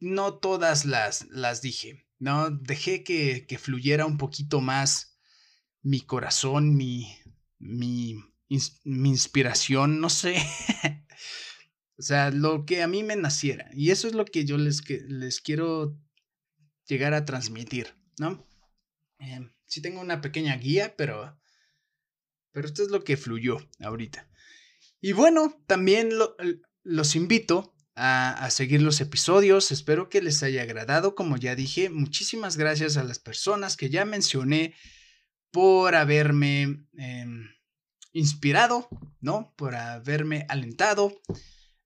no 0.00 0.34
todas 0.34 0.86
las, 0.86 1.28
las 1.30 1.62
dije. 1.62 2.04
No, 2.18 2.50
dejé 2.50 3.04
que, 3.04 3.46
que 3.46 3.58
fluyera 3.58 4.06
un 4.06 4.18
poquito 4.18 4.60
más 4.60 5.16
mi 5.82 6.00
corazón, 6.00 6.74
mi, 6.74 7.16
mi, 7.60 8.16
mi 8.82 9.08
inspiración, 9.08 10.00
no 10.00 10.10
sé. 10.10 10.34
o 11.96 12.02
sea, 12.02 12.32
lo 12.32 12.66
que 12.66 12.82
a 12.82 12.88
mí 12.88 13.04
me 13.04 13.14
naciera. 13.14 13.70
Y 13.72 13.92
eso 13.92 14.08
es 14.08 14.14
lo 14.14 14.24
que 14.24 14.44
yo 14.44 14.58
les, 14.58 14.82
les 14.90 15.40
quiero 15.40 15.96
llegar 16.88 17.14
a 17.14 17.24
transmitir, 17.24 17.94
¿no? 18.18 18.44
Eh, 19.18 19.40
sí 19.66 19.82
tengo 19.82 20.00
una 20.00 20.20
pequeña 20.20 20.56
guía, 20.56 20.94
pero, 20.96 21.38
pero 22.52 22.66
esto 22.66 22.82
es 22.82 22.90
lo 22.90 23.04
que 23.04 23.16
fluyó 23.16 23.58
ahorita. 23.80 24.28
Y 25.00 25.12
bueno, 25.12 25.62
también 25.66 26.10
los 26.82 27.16
invito 27.16 27.74
a, 27.94 28.32
a, 28.32 28.50
seguir 28.50 28.82
los 28.82 29.00
episodios. 29.00 29.72
Espero 29.72 30.08
que 30.08 30.22
les 30.22 30.42
haya 30.42 30.62
agradado. 30.62 31.14
Como 31.14 31.36
ya 31.36 31.54
dije, 31.54 31.90
muchísimas 31.90 32.56
gracias 32.56 32.96
a 32.96 33.04
las 33.04 33.18
personas 33.18 33.76
que 33.76 33.90
ya 33.90 34.04
mencioné 34.04 34.74
por 35.56 35.94
haberme 35.94 36.86
em, 36.98 37.48
inspirado, 38.12 38.88
¿no? 39.20 39.54
Por 39.56 39.74
haberme 39.74 40.44
alentado 40.50 41.22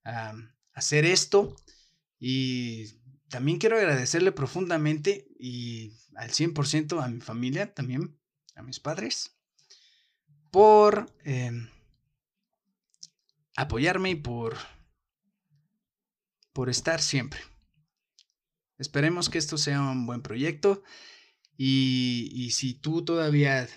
a 0.05 0.33
hacer 0.73 1.05
esto. 1.05 1.55
Y 2.19 3.00
también 3.31 3.59
quiero 3.59 3.77
agradecerle 3.77 4.33
profundamente 4.33 5.29
y 5.39 5.93
al 6.17 6.31
100% 6.31 7.03
a 7.03 7.09
mi 7.09 7.21
familia 7.21 7.73
también, 7.73 8.19
a 8.57 8.63
mis 8.63 8.81
padres, 8.81 9.37
por 10.51 11.15
em, 11.25 11.71
apoyarme 13.57 14.11
y 14.11 14.15
por, 14.17 14.57
por 16.53 16.69
estar 16.69 17.01
siempre. 17.01 17.41
Esperemos 18.79 19.29
que 19.29 19.39
esto 19.39 19.59
sea 19.59 19.81
un 19.81 20.07
buen 20.07 20.23
proyecto 20.23 20.83
y, 21.57 22.51
si 22.53 22.75
tú 22.75 23.05
todavía, 23.05 23.69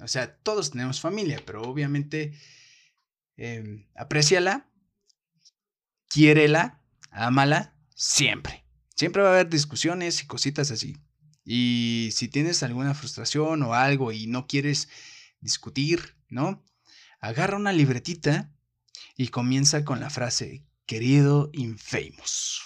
o 0.00 0.08
sea, 0.08 0.36
todos 0.38 0.70
tenemos 0.70 1.00
familia, 1.00 1.42
pero 1.44 1.62
obviamente 1.62 2.32
eh, 3.36 3.86
apréciala, 3.94 4.70
quiérela, 6.08 6.82
ámala 7.10 7.76
siempre. 7.94 8.63
Siempre 8.94 9.22
va 9.22 9.30
a 9.30 9.32
haber 9.32 9.48
discusiones 9.48 10.22
y 10.22 10.26
cositas 10.26 10.70
así. 10.70 10.96
Y 11.44 12.10
si 12.12 12.28
tienes 12.28 12.62
alguna 12.62 12.94
frustración 12.94 13.62
o 13.62 13.74
algo 13.74 14.12
y 14.12 14.26
no 14.26 14.46
quieres 14.46 14.88
discutir, 15.40 16.16
¿no? 16.28 16.64
Agarra 17.20 17.56
una 17.56 17.72
libretita 17.72 18.52
y 19.16 19.28
comienza 19.28 19.84
con 19.84 20.00
la 20.00 20.10
frase, 20.10 20.64
querido 20.86 21.50
Infamous. 21.52 22.62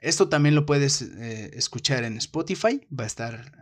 Esto 0.00 0.28
también 0.28 0.54
lo 0.54 0.66
puedes 0.66 1.02
eh, 1.02 1.50
escuchar 1.54 2.04
en 2.04 2.16
Spotify, 2.18 2.86
va 2.96 3.04
a 3.04 3.08
estar 3.08 3.52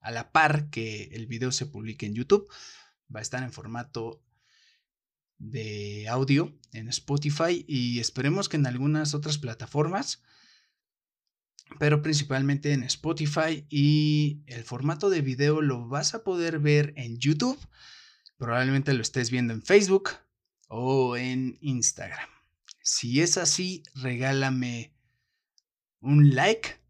a 0.00 0.10
la 0.10 0.32
par 0.32 0.70
que 0.70 1.04
el 1.12 1.26
video 1.26 1.52
se 1.52 1.66
publique 1.66 2.06
en 2.06 2.14
YouTube, 2.14 2.48
va 3.14 3.20
a 3.20 3.22
estar 3.22 3.42
en 3.42 3.52
formato 3.52 4.22
de 5.38 6.06
audio 6.08 6.54
en 6.72 6.88
Spotify 6.88 7.64
y 7.66 7.98
esperemos 8.00 8.48
que 8.48 8.56
en 8.56 8.66
algunas 8.66 9.14
otras 9.14 9.38
plataformas, 9.38 10.22
pero 11.78 12.02
principalmente 12.02 12.72
en 12.72 12.82
Spotify 12.84 13.66
y 13.68 14.42
el 14.46 14.64
formato 14.64 15.10
de 15.10 15.22
video 15.22 15.62
lo 15.62 15.88
vas 15.88 16.14
a 16.14 16.24
poder 16.24 16.58
ver 16.58 16.92
en 16.96 17.18
YouTube, 17.18 17.58
probablemente 18.36 18.92
lo 18.92 19.02
estés 19.02 19.30
viendo 19.30 19.52
en 19.52 19.62
Facebook 19.62 20.10
o 20.68 21.16
en 21.16 21.58
Instagram. 21.60 22.28
Si 22.82 23.20
es 23.20 23.36
así, 23.36 23.82
regálame 23.94 24.92
un 26.00 26.34
like. 26.34 26.80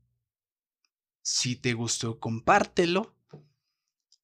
Si 1.23 1.57
te 1.57 1.75
gustó, 1.75 2.19
compártelo, 2.19 3.15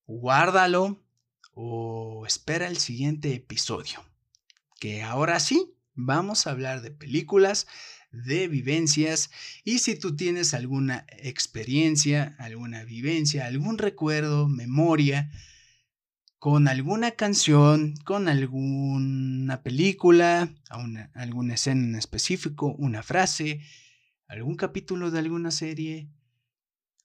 guárdalo 0.06 1.02
o 1.52 2.24
espera 2.26 2.68
el 2.68 2.78
siguiente 2.78 3.34
episodio. 3.34 4.04
Que 4.78 5.02
ahora 5.02 5.40
sí, 5.40 5.74
vamos 5.94 6.46
a 6.46 6.50
hablar 6.50 6.82
de 6.82 6.90
películas, 6.90 7.66
de 8.10 8.48
vivencias 8.48 9.30
y 9.64 9.78
si 9.78 9.98
tú 9.98 10.16
tienes 10.16 10.54
alguna 10.54 11.06
experiencia, 11.18 12.34
alguna 12.38 12.84
vivencia, 12.84 13.46
algún 13.46 13.78
recuerdo, 13.78 14.48
memoria, 14.48 15.30
con 16.38 16.68
alguna 16.68 17.12
canción, 17.12 17.94
con 18.04 18.28
alguna 18.28 19.62
película, 19.62 20.48
alguna 20.68 21.54
escena 21.54 21.84
en 21.84 21.94
específico, 21.96 22.74
una 22.78 23.02
frase, 23.02 23.60
algún 24.28 24.56
capítulo 24.56 25.10
de 25.10 25.18
alguna 25.18 25.50
serie, 25.50 26.08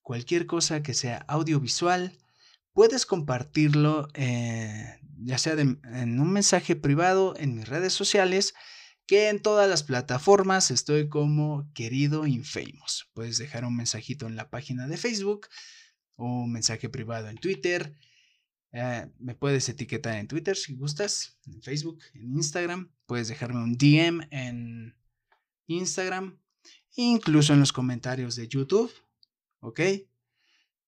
cualquier 0.01 0.45
cosa 0.45 0.83
que 0.83 0.93
sea 0.93 1.17
audiovisual, 1.27 2.17
puedes 2.73 3.05
compartirlo 3.05 4.07
eh, 4.13 4.99
ya 5.23 5.37
sea 5.37 5.53
en 5.53 6.19
un 6.19 6.31
mensaje 6.31 6.75
privado 6.75 7.35
en 7.37 7.55
mis 7.55 7.67
redes 7.67 7.93
sociales, 7.93 8.53
que 9.05 9.29
en 9.29 9.41
todas 9.41 9.69
las 9.69 9.83
plataformas 9.83 10.71
estoy 10.71 11.09
como 11.09 11.69
querido 11.73 12.25
Infamous. 12.27 13.09
Puedes 13.13 13.37
dejar 13.37 13.65
un 13.65 13.75
mensajito 13.75 14.27
en 14.27 14.35
la 14.35 14.49
página 14.49 14.87
de 14.87 14.97
Facebook 14.97 15.47
o 16.15 16.25
un 16.43 16.51
mensaje 16.51 16.89
privado 16.89 17.27
en 17.29 17.37
Twitter. 17.37 17.95
Eh, 18.71 19.07
me 19.19 19.35
puedes 19.35 19.67
etiquetar 19.67 20.15
en 20.17 20.27
Twitter 20.27 20.55
si 20.55 20.75
gustas, 20.75 21.37
en 21.45 21.61
Facebook, 21.61 21.99
en 22.13 22.35
Instagram. 22.35 22.91
Puedes 23.05 23.27
dejarme 23.27 23.61
un 23.61 23.77
DM 23.77 24.27
en 24.31 24.95
Instagram 25.67 26.41
incluso 26.95 27.53
en 27.53 27.59
los 27.59 27.71
comentarios 27.71 28.35
de 28.35 28.47
YouTube, 28.47 28.91
¿ok? 29.59 29.79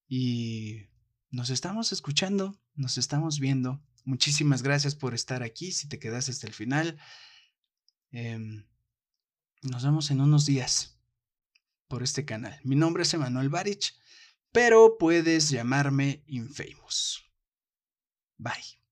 Y 0.07 0.87
nos 1.31 1.49
estamos 1.49 1.91
escuchando, 1.91 2.59
nos 2.75 2.97
estamos 2.97 3.39
viendo. 3.39 3.81
Muchísimas 4.05 4.63
gracias 4.63 4.95
por 4.95 5.13
estar 5.13 5.43
aquí, 5.43 5.71
si 5.71 5.87
te 5.87 5.99
quedas 5.99 6.29
hasta 6.29 6.47
el 6.47 6.53
final. 6.53 6.99
Em, 8.13 8.63
nos 9.63 9.83
vemos 9.83 10.11
en 10.11 10.21
unos 10.21 10.45
días 10.45 10.99
por 11.87 12.03
este 12.03 12.25
canal. 12.25 12.59
Mi 12.63 12.75
nombre 12.75 13.03
es 13.03 13.13
Emanuel 13.13 13.49
Barich, 13.49 13.95
pero 14.51 14.97
puedes 14.99 15.49
llamarme 15.49 16.23
Infamous. 16.27 17.23
Bye. 18.37 18.82